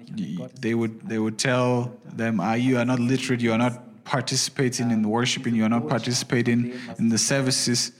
they 0.60 0.74
would 0.74 1.00
they 1.08 1.18
would 1.18 1.38
tell 1.38 1.96
them, 2.04 2.40
ah, 2.40 2.54
you 2.54 2.78
are 2.78 2.84
not 2.84 2.98
literate. 2.98 3.40
You 3.40 3.52
are 3.52 3.58
not 3.58 4.04
participating 4.04 4.90
in 4.90 5.02
the 5.02 5.08
worshiping. 5.08 5.54
You 5.54 5.64
are 5.64 5.68
not 5.68 5.88
participating 5.88 6.74
in 6.98 7.08
the 7.10 7.18
services. 7.18 7.92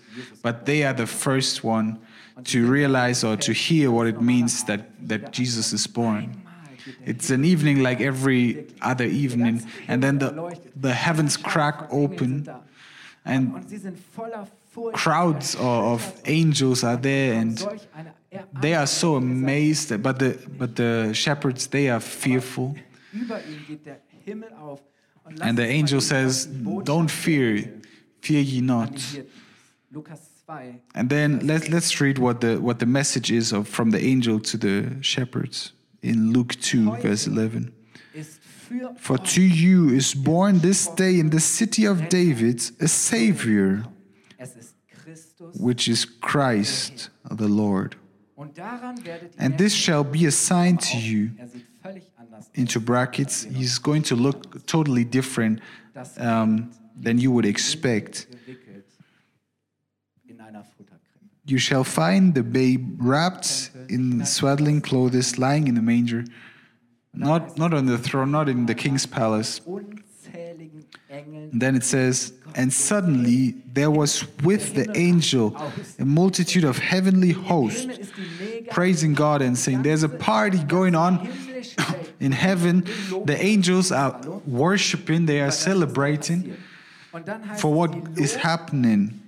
But 0.43 0.67
they 0.67 0.85
are 0.85 0.93
the 0.93 1.07
first 1.07 1.65
one 1.65 1.99
to 2.45 2.67
realize 2.67 3.25
or 3.25 3.37
to 3.37 3.53
hear 3.53 3.91
what 3.91 4.07
it 4.07 4.21
means 4.21 4.65
that 4.65 5.09
that 5.09 5.33
Jesus 5.33 5.73
is 5.73 5.87
born. 5.87 6.43
It's 7.05 7.31
an 7.31 7.45
evening 7.45 7.83
like 7.83 8.01
every 8.01 8.67
other 8.83 9.05
evening, 9.05 9.63
and 9.89 10.03
then 10.03 10.19
the 10.19 10.59
the 10.77 10.93
heavens 10.93 11.37
crack 11.37 11.89
open, 11.91 12.49
and 13.25 13.65
crowds 14.93 15.57
of 15.59 16.21
angels 16.25 16.85
are 16.85 16.97
there 16.97 17.35
and 17.35 17.65
they 18.61 18.75
are 18.75 18.87
so 18.87 19.17
amazed 19.17 20.03
but 20.03 20.19
the 20.19 20.39
but 20.59 20.77
the 20.77 21.13
shepherds 21.13 21.67
they 21.69 21.89
are 21.89 22.01
fearful. 22.01 22.77
And 25.41 25.57
the 25.57 25.67
angel 25.67 26.01
says 26.01 26.47
don't 26.47 27.11
fear 27.11 27.81
fear 28.21 28.41
ye 28.41 28.61
not. 28.61 29.01
And 30.95 31.09
then 31.09 31.47
let, 31.47 31.69
let's 31.71 32.01
read 32.01 32.19
what 32.19 32.41
the 32.41 32.61
what 32.61 32.79
the 32.79 32.87
message 32.87 33.31
is 33.31 33.53
of 33.53 33.69
from 33.69 33.91
the 33.91 34.03
angel 34.05 34.41
to 34.41 34.57
the 34.57 35.03
shepherds 35.03 35.73
in 36.03 36.33
luke 36.33 36.55
2 36.61 36.97
verse 36.97 37.27
11 37.27 37.73
for 38.99 39.17
to 39.17 39.43
you 39.43 39.89
is 39.89 40.15
born 40.15 40.59
this 40.59 40.87
day 40.89 41.19
in 41.19 41.31
the 41.31 41.41
city 41.41 41.87
of 41.87 42.11
david 42.11 42.61
a 42.81 42.89
savior 42.89 43.85
which 45.59 45.89
is 45.89 46.05
Christ 46.05 47.11
the 47.31 47.49
Lord. 47.49 47.97
And 49.39 49.59
this 49.59 49.73
shall 49.73 50.05
be 50.05 50.27
a 50.27 50.31
sign 50.31 50.79
to 50.79 50.99
you. 50.99 51.31
Into 52.55 52.81
brackets, 52.81 53.45
he's 53.45 53.79
going 53.79 54.03
to 54.05 54.17
look 54.17 54.67
totally 54.67 55.05
different 55.05 55.61
um, 56.19 56.73
than 56.99 57.19
you 57.19 57.31
would 57.31 57.47
expect. 57.47 58.27
You 61.47 61.59
shall 61.59 61.85
find 61.85 62.35
the 62.35 62.43
babe 62.43 62.97
wrapped 62.99 63.71
in 63.89 64.25
swaddling 64.25 64.81
clothes, 64.81 65.39
lying 65.39 65.69
in 65.69 65.75
the 65.75 65.83
manger, 65.83 66.25
not, 67.13 67.59
not 67.59 67.75
on 67.75 67.87
the 67.87 67.99
throne, 67.99 68.31
not 68.31 68.49
in 68.49 68.67
the 68.67 68.75
king's 68.75 69.07
palace. 69.07 69.61
And 71.15 71.61
then 71.61 71.77
it 71.77 71.85
says, 71.85 72.33
And 72.55 72.73
suddenly 72.73 73.55
there 73.73 73.91
was 73.91 74.25
with 74.43 74.75
the 74.75 74.97
angel 74.97 75.57
a 75.99 76.05
multitude 76.05 76.65
of 76.65 76.79
heavenly 76.79 77.33
hosts 77.33 78.11
praising 78.71 79.15
God 79.15 79.43
and 79.43 79.57
saying, 79.57 79.83
There's 79.83 80.03
a 80.03 80.09
party 80.09 80.59
going 80.59 80.95
on 80.95 81.29
in 82.21 82.33
heaven. 82.33 82.85
The 83.25 83.37
angels 83.41 83.93
are 83.93 84.21
worshiping, 84.47 85.27
they 85.27 85.41
are 85.41 85.51
celebrating 85.51 86.57
for 87.59 87.73
what 87.73 87.95
is 88.19 88.35
happening. 88.35 89.21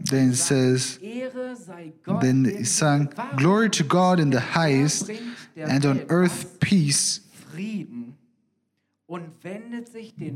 Then 0.00 0.30
it 0.30 0.36
says, 0.36 0.98
Then 0.98 2.46
it 2.46 2.66
sang, 2.66 3.12
Glory 3.36 3.70
to 3.70 3.84
God 3.84 4.18
in 4.20 4.30
the 4.30 4.40
highest, 4.40 5.10
and 5.56 5.84
on 5.84 6.06
earth 6.08 6.60
peace 6.60 7.20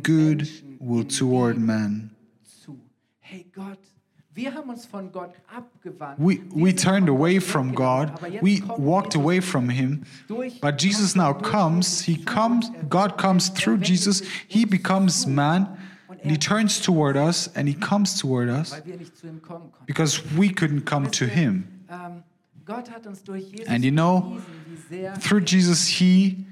good 0.02 0.48
will 0.80 1.04
toward 1.04 1.58
man. 1.58 2.10
We, 6.18 6.38
we 6.52 6.72
turned 6.72 7.08
away 7.08 7.38
from 7.38 7.72
God. 7.72 8.20
We 8.42 8.62
walked 8.62 9.14
away 9.14 9.40
from 9.40 9.68
Him. 9.68 10.04
But 10.60 10.78
Jesus 10.78 11.14
now 11.14 11.32
comes. 11.32 12.02
He 12.02 12.16
comes. 12.16 12.68
God 12.88 13.16
comes 13.16 13.48
through 13.48 13.78
Jesus. 13.78 14.22
He 14.48 14.64
becomes 14.64 15.26
man. 15.26 15.78
And 16.22 16.30
he 16.30 16.38
turns 16.38 16.80
toward 16.80 17.16
us 17.18 17.48
and 17.54 17.68
he 17.68 17.74
comes 17.74 18.18
toward 18.18 18.48
us 18.48 18.80
because 19.84 20.24
we 20.32 20.48
couldn't 20.48 20.82
come 20.82 21.10
to 21.10 21.26
him. 21.26 21.84
And 23.66 23.84
you 23.84 23.90
know, 23.90 24.40
through 25.18 25.40
Jesus, 25.42 25.86
he 25.86 26.46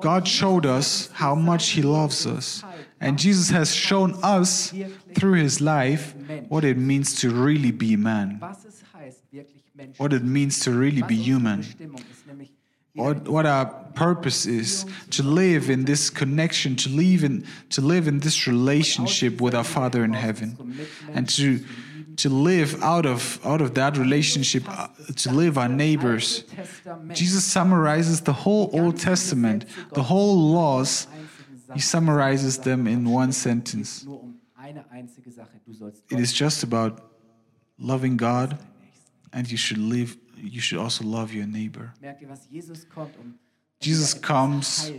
God 0.00 0.26
showed 0.26 0.66
us 0.66 1.08
how 1.12 1.34
much 1.34 1.70
He 1.70 1.82
loves 1.82 2.26
us. 2.26 2.62
And 3.00 3.18
Jesus 3.18 3.50
has 3.50 3.74
shown 3.74 4.18
us 4.22 4.74
through 5.14 5.34
His 5.34 5.60
life 5.60 6.14
what 6.48 6.64
it 6.64 6.76
means 6.76 7.20
to 7.20 7.30
really 7.30 7.70
be 7.70 7.96
man, 7.96 8.40
what 9.96 10.12
it 10.12 10.22
means 10.22 10.60
to 10.60 10.72
really 10.72 11.02
be 11.02 11.16
human. 11.16 11.64
What, 12.94 13.28
what 13.28 13.46
our 13.46 13.66
purpose 13.94 14.46
is 14.46 14.84
to 15.10 15.22
live 15.22 15.70
in 15.70 15.84
this 15.84 16.10
connection, 16.10 16.74
to 16.76 16.88
live 16.88 17.22
in 17.22 17.46
to 17.70 17.80
live 17.80 18.08
in 18.08 18.18
this 18.18 18.48
relationship 18.48 19.40
with 19.40 19.54
our 19.54 19.64
Father 19.64 20.02
in 20.04 20.12
heaven, 20.12 20.76
and 21.14 21.28
to 21.30 21.64
to 22.20 22.28
live 22.28 22.82
out 22.82 23.06
of 23.06 23.40
out 23.44 23.60
of 23.60 23.74
that 23.74 23.96
relationship, 23.96 24.64
uh, 24.68 24.88
to 25.16 25.32
live 25.32 25.56
our 25.56 25.68
neighbors. 25.68 26.44
Jesus 27.12 27.44
summarizes 27.44 28.20
the 28.20 28.32
whole 28.32 28.68
Old 28.72 28.98
Testament, 28.98 29.64
the 29.94 30.02
whole 30.02 30.36
laws. 30.52 31.06
He 31.72 31.80
summarizes 31.80 32.58
them 32.58 32.86
in 32.86 33.08
one 33.08 33.32
sentence. 33.32 34.06
It 36.10 36.18
is 36.18 36.32
just 36.32 36.62
about 36.62 37.10
loving 37.78 38.16
God, 38.16 38.58
and 39.32 39.50
you 39.50 39.56
should 39.56 39.78
live 39.78 40.16
you 40.36 40.60
should 40.60 40.78
also 40.78 41.04
love 41.04 41.32
your 41.32 41.46
neighbor. 41.46 41.94
Jesus 43.80 44.12
comes 44.14 44.92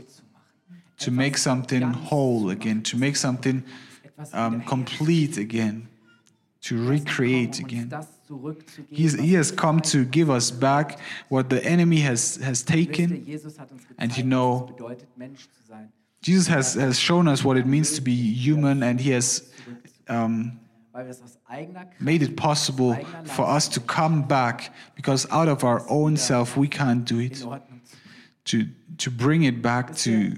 to 0.97 1.12
make 1.12 1.38
something 1.38 1.81
whole 1.81 2.49
again, 2.49 2.81
to 2.84 2.97
make 2.97 3.15
something 3.15 3.63
um, 4.34 4.62
complete 4.62 5.38
again, 5.38 5.88
to 6.62 6.88
recreate 6.88 7.60
again. 7.60 7.91
He's, 8.89 9.19
he 9.19 9.34
has 9.34 9.52
come 9.52 9.80
to 9.82 10.06
give 10.06 10.30
us 10.30 10.52
back 10.52 11.00
what 11.30 11.50
the 11.50 11.63
enemy 11.65 12.00
has, 12.02 12.38
has 12.38 12.63
taken. 12.63 13.26
And 13.97 14.15
you 14.17 14.24
know, 14.24 14.76
Jesus 16.21 16.47
has, 16.47 16.76
has 16.76 17.00
shown 17.00 17.28
us 17.28 17.43
what 17.43 17.58
it 17.58 17.65
means 17.65 17.95
to 17.95 18.02
be 18.02 18.15
human, 18.15 18.84
and 18.84 19.00
he 19.02 19.10
has 19.12 19.52
um, 20.08 20.60
made 22.00 22.21
it 22.21 22.38
possible 22.38 22.95
for 23.26 23.47
us 23.47 23.67
to 23.69 23.80
come 23.80 24.21
back 24.24 24.74
because 24.95 25.26
out 25.32 25.47
of 25.47 25.63
our 25.63 25.84
own 25.89 26.15
self 26.17 26.56
we 26.56 26.67
can't 26.67 27.06
do 27.06 27.19
it. 27.19 27.43
To 28.45 28.67
to 28.97 29.12
bring 29.12 29.43
it 29.43 29.62
back 29.62 29.95
to 29.97 30.36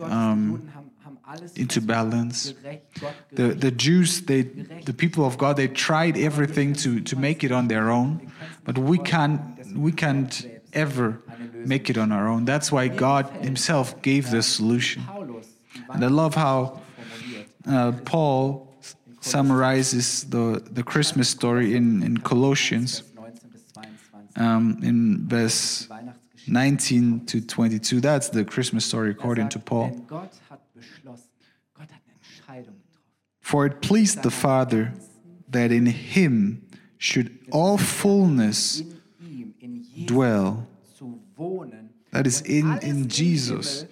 um, 0.00 0.70
into 1.56 1.80
balance. 1.80 2.54
The 3.32 3.54
the 3.54 3.70
Jews 3.70 4.22
they 4.22 4.42
the 4.42 4.92
people 4.92 5.24
of 5.24 5.36
God 5.38 5.56
they 5.56 5.68
tried 5.68 6.16
everything 6.16 6.74
to 6.74 7.00
to 7.00 7.16
make 7.16 7.42
it 7.44 7.52
on 7.52 7.68
their 7.68 7.90
own 7.90 8.32
but 8.64 8.78
we 8.78 8.98
can't 8.98 9.40
we 9.74 9.92
can't 9.92 10.46
ever 10.74 11.22
make 11.54 11.88
it 11.90 11.96
on 11.96 12.12
our 12.12 12.28
own. 12.28 12.44
That's 12.44 12.70
why 12.70 12.88
God 12.88 13.30
himself 13.42 14.02
gave 14.02 14.30
the 14.30 14.42
solution. 14.42 15.02
And 15.90 16.04
I 16.04 16.08
love 16.08 16.34
how 16.34 16.80
uh, 17.66 17.92
Paul 18.04 18.72
summarizes 19.20 20.24
the, 20.24 20.62
the 20.70 20.82
Christmas 20.82 21.28
story 21.28 21.74
in, 21.74 22.02
in 22.02 22.18
Colossians 22.18 23.02
um, 24.36 24.78
in 24.82 25.26
verse 25.26 25.88
19 26.46 27.26
to 27.26 27.40
22. 27.40 28.00
That's 28.00 28.28
the 28.28 28.44
Christmas 28.44 28.84
story 28.84 29.10
according 29.10 29.48
to 29.50 29.58
Paul. 29.58 30.06
For 33.40 33.66
it 33.66 33.82
pleased 33.82 34.22
the 34.22 34.30
Father 34.30 34.92
that 35.48 35.70
in 35.70 35.86
him 35.86 36.66
should 36.98 37.38
all 37.52 37.78
fullness 37.78 38.82
dwell. 40.06 40.66
That 42.10 42.26
is 42.26 42.40
in, 42.42 42.78
in 42.78 43.08
Jesus. 43.08 43.86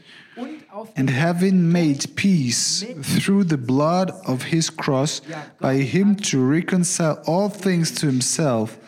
And 0.97 1.11
having 1.11 1.71
made 1.71 2.17
peace 2.17 2.85
through 3.03 3.45
the 3.45 3.59
blood 3.59 4.11
of 4.27 4.45
his 4.45 4.71
cross, 4.71 5.21
by 5.61 5.77
him 5.77 6.17
to 6.17 6.43
reconcile 6.43 7.23
all 7.27 7.49
things 7.49 7.91
to 7.97 8.07
himself, 8.07 8.79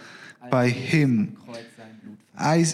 by 0.50 0.68
him. 0.68 1.36
I, 2.38 2.64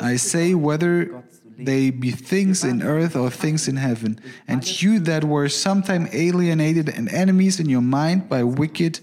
I 0.00 0.16
say, 0.16 0.54
whether 0.54 1.22
they 1.56 1.90
be 1.90 2.10
things 2.10 2.64
in 2.64 2.82
earth 2.82 3.14
or 3.14 3.30
things 3.30 3.68
in 3.68 3.76
heaven, 3.76 4.20
and 4.46 4.82
you 4.82 4.98
that 5.00 5.24
were 5.24 5.48
sometime 5.48 6.08
alienated 6.12 6.88
and 6.88 7.08
enemies 7.08 7.60
in 7.60 7.68
your 7.68 7.82
mind 7.82 8.28
by 8.28 8.42
wicked 8.42 9.00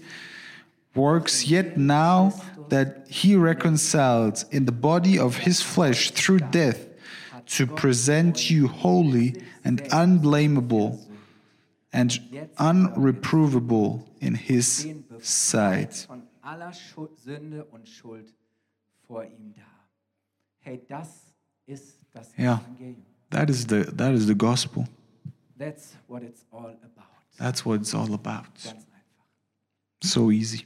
works, 0.94 1.46
yet 1.46 1.76
now 1.76 2.32
that 2.68 3.06
he 3.08 3.36
reconciled 3.36 4.44
in 4.50 4.64
the 4.64 4.72
body 4.72 5.18
of 5.18 5.36
his 5.38 5.62
flesh 5.62 6.10
through 6.10 6.40
death 6.40 6.86
to 7.46 7.66
present 7.66 8.50
you 8.50 8.66
holy 8.68 9.40
and 9.64 9.80
unblameable 9.92 11.00
and 11.92 12.10
unreprovable 12.58 14.04
in 14.20 14.34
his 14.34 14.86
sight. 15.20 16.06
Yeah, 22.38 22.58
that 23.30 23.50
is 23.50 23.66
the 23.66 23.84
that 23.94 24.12
is 24.12 24.26
the 24.26 24.34
gospel. 24.34 24.88
That's 25.56 25.96
what 26.06 26.22
it's 26.22 26.44
all 26.52 26.66
about. 26.68 27.06
That's 27.38 27.64
what 27.64 27.80
it's 27.80 27.94
all 27.94 28.12
about. 28.12 28.74
So 30.02 30.30
easy. 30.30 30.64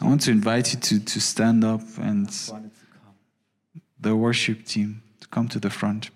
I 0.00 0.04
want 0.04 0.22
to 0.22 0.30
invite 0.30 0.74
you 0.74 0.80
to, 0.80 1.00
to 1.04 1.20
stand 1.20 1.64
up 1.64 1.82
and 1.98 2.28
the 4.00 4.16
worship 4.16 4.64
team 4.64 5.02
to 5.20 5.28
come 5.28 5.48
to 5.48 5.60
the 5.60 5.70
front. 5.70 6.10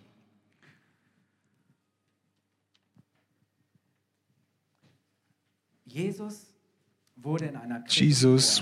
Jesus 5.87 6.47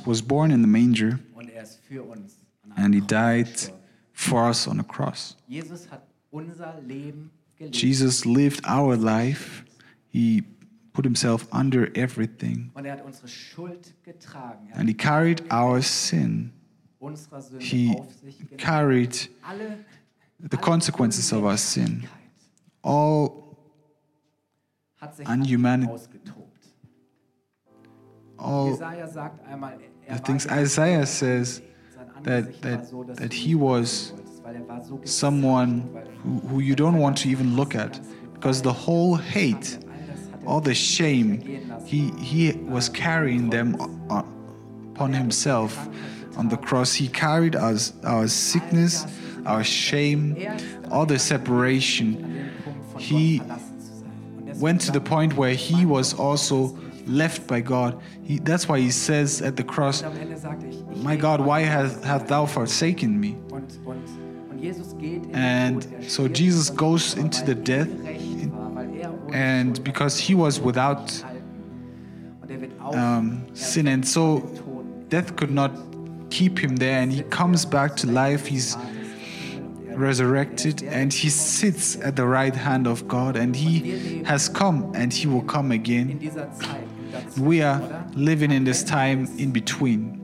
was 0.06 0.22
born 0.22 0.50
in 0.50 0.62
the 0.62 0.68
manger 0.68 1.20
er 1.36 1.44
and 2.76 2.94
he 2.94 3.00
died 3.00 3.48
for 4.12 4.44
us 4.44 4.66
on 4.66 4.76
the 4.78 4.84
cross. 4.84 5.36
Jesus 7.70 8.26
lived 8.26 8.60
our 8.64 8.96
life. 8.96 9.64
He 10.08 10.42
put 10.92 11.04
himself 11.04 11.46
under 11.52 11.90
everything. 11.94 12.70
Er 12.76 13.04
and 14.74 14.88
he 14.88 14.94
carried 14.94 15.42
our 15.50 15.82
sin. 15.82 16.52
He 17.60 17.94
carried 18.56 19.28
the 20.40 20.56
consequences 20.56 21.32
of 21.32 21.44
our 21.44 21.56
sin. 21.58 22.08
All 22.82 23.58
unhumanity. 25.26 25.92
All 28.38 28.74
er 28.74 29.78
the 30.08 30.18
things 30.18 30.46
Isaiah 30.46 31.06
says 31.06 31.62
that, 32.22 32.60
that, 32.62 33.16
that 33.16 33.32
he 33.32 33.54
was 33.54 34.12
someone 35.04 36.04
who, 36.22 36.40
who 36.48 36.60
you 36.60 36.74
don't 36.74 36.98
want 36.98 37.16
to 37.18 37.28
even 37.28 37.56
look 37.56 37.74
at 37.74 38.00
because 38.34 38.60
the 38.62 38.72
whole 38.72 39.16
hate 39.16 39.78
all 40.46 40.60
the 40.60 40.74
shame, 40.74 41.40
he, 41.86 42.10
he 42.18 42.52
was 42.52 42.88
carrying 42.88 43.50
them 43.50 43.74
upon 44.10 45.12
himself 45.12 45.88
on 46.36 46.48
the 46.48 46.56
cross. 46.56 46.94
He 46.94 47.08
carried 47.08 47.56
us, 47.56 47.92
our 48.04 48.28
sickness, 48.28 49.06
our 49.46 49.64
shame, 49.64 50.36
all 50.90 51.06
the 51.06 51.18
separation. 51.18 52.52
He 52.98 53.42
went 54.56 54.80
to 54.82 54.92
the 54.92 55.00
point 55.00 55.34
where 55.34 55.54
he 55.54 55.86
was 55.86 56.14
also 56.14 56.78
left 57.06 57.46
by 57.46 57.60
God. 57.60 58.00
He, 58.22 58.38
that's 58.38 58.68
why 58.68 58.80
he 58.80 58.90
says 58.90 59.42
at 59.42 59.56
the 59.56 59.64
cross, 59.64 60.02
My 60.96 61.16
God, 61.16 61.40
why 61.40 61.60
hast, 61.60 62.02
hast 62.04 62.26
thou 62.28 62.46
forsaken 62.46 63.20
me? 63.20 63.36
And 65.32 66.04
so 66.08 66.28
Jesus 66.28 66.70
goes 66.70 67.16
into 67.16 67.44
the 67.44 67.54
death 67.54 67.88
and 69.32 69.82
because 69.82 70.18
he 70.18 70.34
was 70.34 70.60
without 70.60 71.12
um, 72.80 73.46
sin, 73.54 73.88
and 73.88 74.06
so 74.06 74.40
death 75.08 75.36
could 75.36 75.50
not 75.50 75.72
keep 76.30 76.58
him 76.58 76.76
there, 76.76 77.00
and 77.00 77.12
he 77.12 77.22
comes 77.24 77.64
back 77.64 77.96
to 77.96 78.06
life. 78.06 78.46
He's 78.46 78.76
resurrected 79.96 80.82
and 80.82 81.12
he 81.12 81.30
sits 81.30 81.96
at 81.96 82.16
the 82.16 82.26
right 82.26 82.54
hand 82.54 82.86
of 82.86 83.06
God, 83.08 83.36
and 83.36 83.54
he 83.54 84.22
has 84.24 84.48
come 84.48 84.92
and 84.94 85.12
he 85.12 85.26
will 85.26 85.42
come 85.42 85.72
again. 85.72 86.20
We 87.38 87.62
are 87.62 88.06
living 88.14 88.50
in 88.50 88.64
this 88.64 88.82
time 88.82 89.26
in 89.38 89.50
between. 89.50 90.20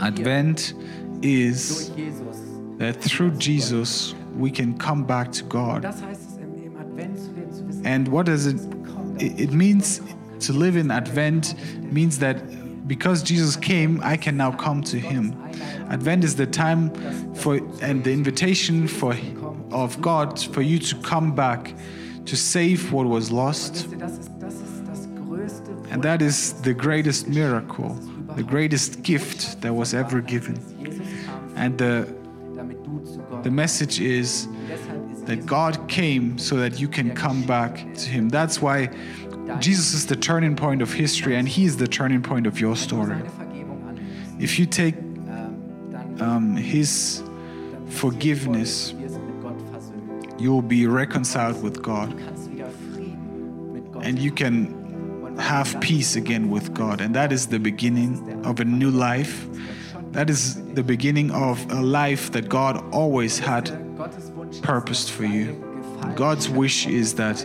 Advent 0.00 0.74
is 1.22 1.90
that 2.78 3.00
through 3.00 3.32
Jesus 3.32 4.14
we 4.34 4.50
can 4.50 4.76
come 4.78 5.04
back 5.04 5.32
to 5.32 5.44
God. 5.44 5.84
And 7.84 8.08
what 8.08 8.26
does 8.26 8.46
it? 8.46 8.60
It 9.18 9.52
means 9.52 10.00
to 10.40 10.52
live 10.52 10.76
in 10.76 10.90
Advent 10.90 11.54
means 11.92 12.18
that 12.18 12.36
because 12.86 13.22
Jesus 13.22 13.56
came, 13.56 14.00
I 14.02 14.16
can 14.16 14.36
now 14.36 14.52
come 14.52 14.82
to 14.84 14.98
Him. 14.98 15.34
Advent 15.88 16.24
is 16.24 16.36
the 16.36 16.46
time 16.46 16.90
for 17.34 17.56
and 17.82 18.04
the 18.04 18.12
invitation 18.12 18.86
for 18.86 19.14
of 19.70 20.00
God 20.00 20.40
for 20.40 20.62
you 20.62 20.78
to 20.78 20.96
come 20.96 21.34
back 21.34 21.74
to 22.26 22.36
save 22.36 22.92
what 22.92 23.06
was 23.06 23.30
lost. 23.30 23.88
And 25.96 26.04
that 26.04 26.20
is 26.20 26.52
the 26.60 26.74
greatest 26.74 27.26
miracle, 27.26 27.94
the 28.34 28.42
greatest 28.42 29.02
gift 29.02 29.62
that 29.62 29.72
was 29.72 29.94
ever 29.94 30.20
given. 30.20 30.56
And 31.56 31.78
the, 31.78 32.14
the 33.42 33.50
message 33.50 33.98
is 33.98 34.46
that 35.24 35.46
God 35.46 35.88
came 35.88 36.36
so 36.36 36.56
that 36.56 36.78
you 36.78 36.86
can 36.86 37.14
come 37.14 37.46
back 37.46 37.76
to 37.94 38.08
Him. 38.10 38.28
That's 38.28 38.60
why 38.60 38.90
Jesus 39.58 39.94
is 39.94 40.04
the 40.04 40.16
turning 40.16 40.54
point 40.54 40.82
of 40.82 40.92
history 40.92 41.34
and 41.34 41.48
He 41.48 41.64
is 41.64 41.78
the 41.78 41.88
turning 41.88 42.22
point 42.22 42.46
of 42.46 42.60
your 42.60 42.76
story. 42.76 43.22
If 44.38 44.58
you 44.58 44.66
take 44.66 44.96
um, 46.20 46.56
His 46.56 47.22
forgiveness, 47.88 48.92
you 50.36 50.52
will 50.52 50.60
be 50.60 50.86
reconciled 50.86 51.62
with 51.62 51.82
God. 51.82 52.12
And 54.02 54.18
you 54.18 54.30
can 54.30 54.85
have 55.38 55.80
peace 55.80 56.16
again 56.16 56.50
with 56.50 56.74
God. 56.74 57.00
And 57.00 57.14
that 57.14 57.32
is 57.32 57.46
the 57.48 57.58
beginning 57.58 58.44
of 58.44 58.60
a 58.60 58.64
new 58.64 58.90
life. 58.90 59.46
That 60.12 60.30
is 60.30 60.54
the 60.72 60.82
beginning 60.82 61.30
of 61.30 61.70
a 61.70 61.82
life 61.82 62.32
that 62.32 62.48
God 62.48 62.82
always 62.92 63.38
had 63.38 63.70
purposed 64.62 65.10
for 65.10 65.24
you. 65.24 65.62
God's 66.14 66.48
wish 66.48 66.86
is 66.86 67.14
that 67.14 67.38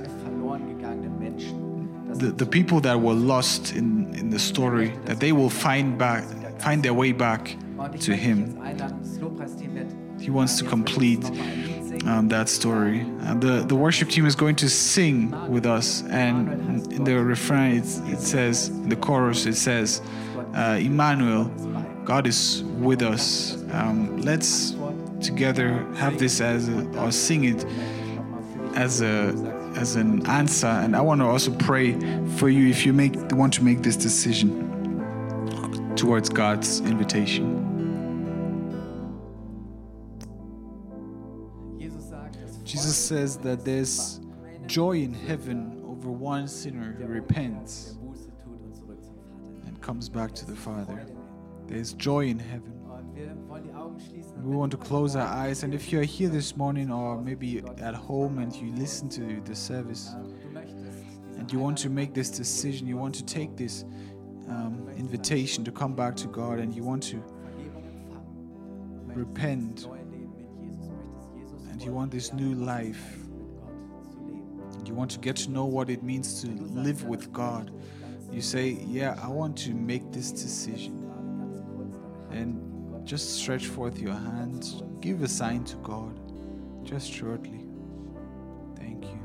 the, 2.13 2.31
the 2.31 2.45
people 2.45 2.79
that 2.81 3.01
were 3.01 3.13
lost 3.13 3.73
in, 3.73 4.13
in 4.15 4.29
the 4.29 4.39
story, 4.39 4.93
that 5.05 5.19
they 5.19 5.31
will 5.31 5.49
find 5.49 5.97
back 5.97 6.23
find 6.61 6.83
their 6.83 6.93
way 6.93 7.11
back 7.11 7.57
to 7.99 8.15
Him. 8.15 8.55
He 10.19 10.29
wants 10.29 10.59
to 10.59 10.65
complete 10.65 11.23
um, 12.05 12.27
that 12.29 12.49
story. 12.49 12.99
And 13.21 13.41
the, 13.41 13.63
the 13.67 13.75
worship 13.75 14.09
team 14.09 14.25
is 14.25 14.35
going 14.35 14.55
to 14.57 14.69
sing 14.69 15.31
with 15.49 15.65
us. 15.65 16.03
And 16.03 16.91
in 16.91 17.03
the 17.03 17.23
refrain, 17.23 17.77
it, 17.77 17.85
it 18.11 18.19
says, 18.19 18.69
in 18.69 18.89
the 18.89 18.95
chorus, 18.95 19.45
it 19.45 19.55
says, 19.55 20.01
uh, 20.55 20.79
Emmanuel, 20.81 21.45
God 22.03 22.27
is 22.27 22.63
with 22.79 23.01
us. 23.01 23.63
Um, 23.71 24.21
let's 24.21 24.75
together 25.21 25.85
have 25.95 26.17
this 26.17 26.41
as 26.41 26.67
a, 26.67 26.99
or 26.99 27.11
sing 27.11 27.43
it 27.43 27.65
as 28.75 29.01
a 29.01 29.33
as 29.75 29.95
an 29.95 30.25
answer 30.27 30.67
and 30.67 30.95
i 30.95 31.01
want 31.01 31.21
to 31.21 31.25
also 31.25 31.51
pray 31.55 31.93
for 32.37 32.49
you 32.49 32.67
if 32.67 32.85
you 32.85 32.93
make 32.93 33.13
want 33.33 33.53
to 33.53 33.63
make 33.63 33.83
this 33.83 33.95
decision 33.95 34.67
towards 35.95 36.29
god's 36.29 36.79
invitation 36.81 37.60
Jesus 42.91 43.07
says 43.07 43.37
that 43.37 43.63
there's 43.63 44.19
joy 44.67 44.97
in 44.97 45.13
heaven 45.13 45.81
over 45.87 46.11
one 46.11 46.45
sinner 46.45 46.91
who 46.99 47.05
repents 47.05 47.95
and 49.65 49.81
comes 49.81 50.09
back 50.09 50.33
to 50.33 50.45
the 50.45 50.57
Father. 50.57 51.05
There's 51.67 51.93
joy 51.93 52.25
in 52.25 52.37
heaven. 52.37 52.73
We 54.43 54.55
want 54.57 54.71
to 54.71 54.77
close 54.77 55.15
our 55.15 55.25
eyes, 55.25 55.63
and 55.63 55.73
if 55.73 55.89
you're 55.89 56.03
here 56.03 56.27
this 56.27 56.57
morning 56.57 56.91
or 56.91 57.21
maybe 57.21 57.63
at 57.77 57.95
home 57.95 58.39
and 58.39 58.53
you 58.53 58.73
listen 58.73 59.07
to 59.11 59.39
the 59.45 59.55
service 59.55 60.13
and 61.37 61.49
you 61.49 61.59
want 61.59 61.77
to 61.77 61.89
make 61.89 62.13
this 62.13 62.29
decision, 62.29 62.87
you 62.87 62.97
want 62.97 63.15
to 63.15 63.23
take 63.23 63.55
this 63.55 63.85
um, 64.49 64.89
invitation 64.97 65.63
to 65.63 65.71
come 65.71 65.95
back 65.95 66.17
to 66.17 66.27
God, 66.27 66.59
and 66.59 66.75
you 66.75 66.83
want 66.83 67.03
to 67.03 67.23
repent 69.15 69.87
you 71.83 71.91
want 71.91 72.11
this 72.11 72.33
new 72.33 72.53
life, 72.55 73.17
you 74.85 74.93
want 74.93 75.11
to 75.11 75.19
get 75.19 75.35
to 75.37 75.51
know 75.51 75.65
what 75.65 75.89
it 75.89 76.03
means 76.03 76.41
to 76.41 76.47
live 76.47 77.05
with 77.05 77.31
God, 77.31 77.71
you 78.31 78.41
say, 78.41 78.77
Yeah, 78.87 79.19
I 79.21 79.27
want 79.27 79.57
to 79.59 79.73
make 79.73 80.11
this 80.11 80.31
decision. 80.31 80.97
And 82.31 83.05
just 83.05 83.35
stretch 83.35 83.67
forth 83.67 83.99
your 83.99 84.13
hands, 84.13 84.83
give 84.99 85.21
a 85.21 85.27
sign 85.27 85.63
to 85.65 85.75
God, 85.77 86.19
just 86.85 87.11
shortly. 87.11 87.65
Thank 88.77 89.05
you. 89.05 89.19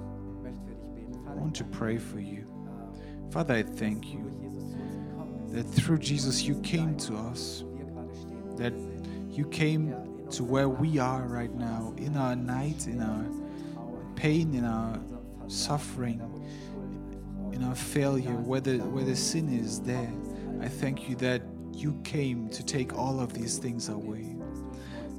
I 1.29 1.33
want 1.33 1.55
to 1.57 1.65
pray 1.65 1.99
for 1.99 2.21
you. 2.21 2.47
Father, 3.31 3.55
I 3.55 3.63
thank 3.63 4.13
you 4.13 4.33
that 5.49 5.65
through 5.65 5.99
Jesus 5.99 6.43
you 6.43 6.61
came 6.63 6.97
to 6.99 7.17
us, 7.17 7.65
that 8.57 8.73
you 9.31 9.47
came 9.49 10.16
to 10.31 10.45
where 10.45 10.69
we 10.69 10.99
are 10.99 11.23
right 11.23 11.55
now, 11.55 11.95
in 11.97 12.17
our 12.17 12.35
night, 12.35 12.87
in 12.87 13.01
our 13.03 13.25
pain, 14.17 14.55
in 14.55 14.65
our 14.65 14.99
suffering, 15.49 16.21
in 17.53 17.63
our 17.63 17.75
failure, 17.75 18.33
where 18.33 18.61
the, 18.61 18.79
where 18.79 19.05
the 19.05 19.17
sin 19.17 19.49
is 19.49 19.81
there. 19.81 20.13
I 20.61 20.69
thank 20.69 21.09
you 21.09 21.17
that 21.17 21.43
you 21.73 22.01
came 22.05 22.49
to 22.51 22.65
take 22.65 22.95
all 22.95 23.21
of 23.21 23.33
these 23.35 23.59
things 23.59 23.89
away. 23.89 24.35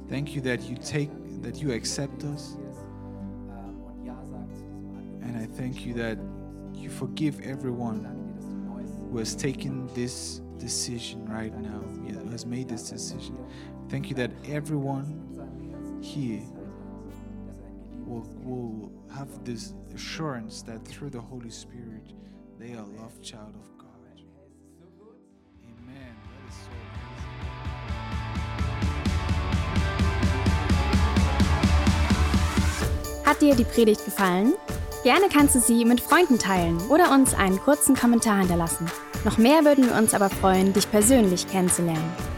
Thank 0.08 0.34
you 0.34 0.40
that 0.42 0.62
you 0.62 0.76
take 0.76 1.10
that 1.42 1.62
you 1.62 1.72
accept 1.72 2.24
us. 2.24 2.56
And 5.22 5.36
I 5.36 5.46
thank 5.46 5.86
you 5.86 5.94
that 5.94 6.18
you 6.74 6.90
forgive 6.90 7.40
everyone 7.40 8.04
who 9.10 9.18
has 9.18 9.34
taken 9.36 9.86
this 9.94 10.40
decision 10.58 11.24
right 11.26 11.56
now, 11.58 11.78
who 11.78 12.30
has 12.30 12.46
made 12.46 12.68
this 12.68 12.90
decision. 12.90 13.38
Thank 13.88 14.10
you 14.10 14.16
that 14.16 14.30
everyone 14.46 15.06
here 16.02 16.42
will, 18.06 18.26
will 18.44 18.92
have 19.14 19.28
this 19.44 19.74
assurance 19.94 20.62
that 20.62 20.84
through 20.86 21.10
the 21.10 21.20
Holy 21.20 21.50
Spirit 21.50 22.12
they 22.58 22.74
are 22.74 22.86
loved 23.00 23.22
child 23.22 23.54
of 23.54 23.78
God. 23.78 23.88
Hat 33.24 33.42
dir 33.42 33.54
die 33.54 33.64
Predigt 33.64 34.04
gefallen? 34.06 34.54
Gerne 35.02 35.28
kannst 35.30 35.54
du 35.54 35.60
sie 35.60 35.84
mit 35.84 36.00
Freunden 36.00 36.38
teilen 36.38 36.80
oder 36.88 37.12
uns 37.12 37.34
einen 37.34 37.58
kurzen 37.58 37.94
Kommentar 37.94 38.38
hinterlassen. 38.38 38.86
Noch 39.24 39.36
mehr 39.36 39.66
würden 39.66 39.84
wir 39.84 39.96
uns 39.96 40.14
aber 40.14 40.30
freuen, 40.30 40.72
dich 40.72 40.90
persönlich 40.90 41.46
kennenzulernen. 41.46 42.37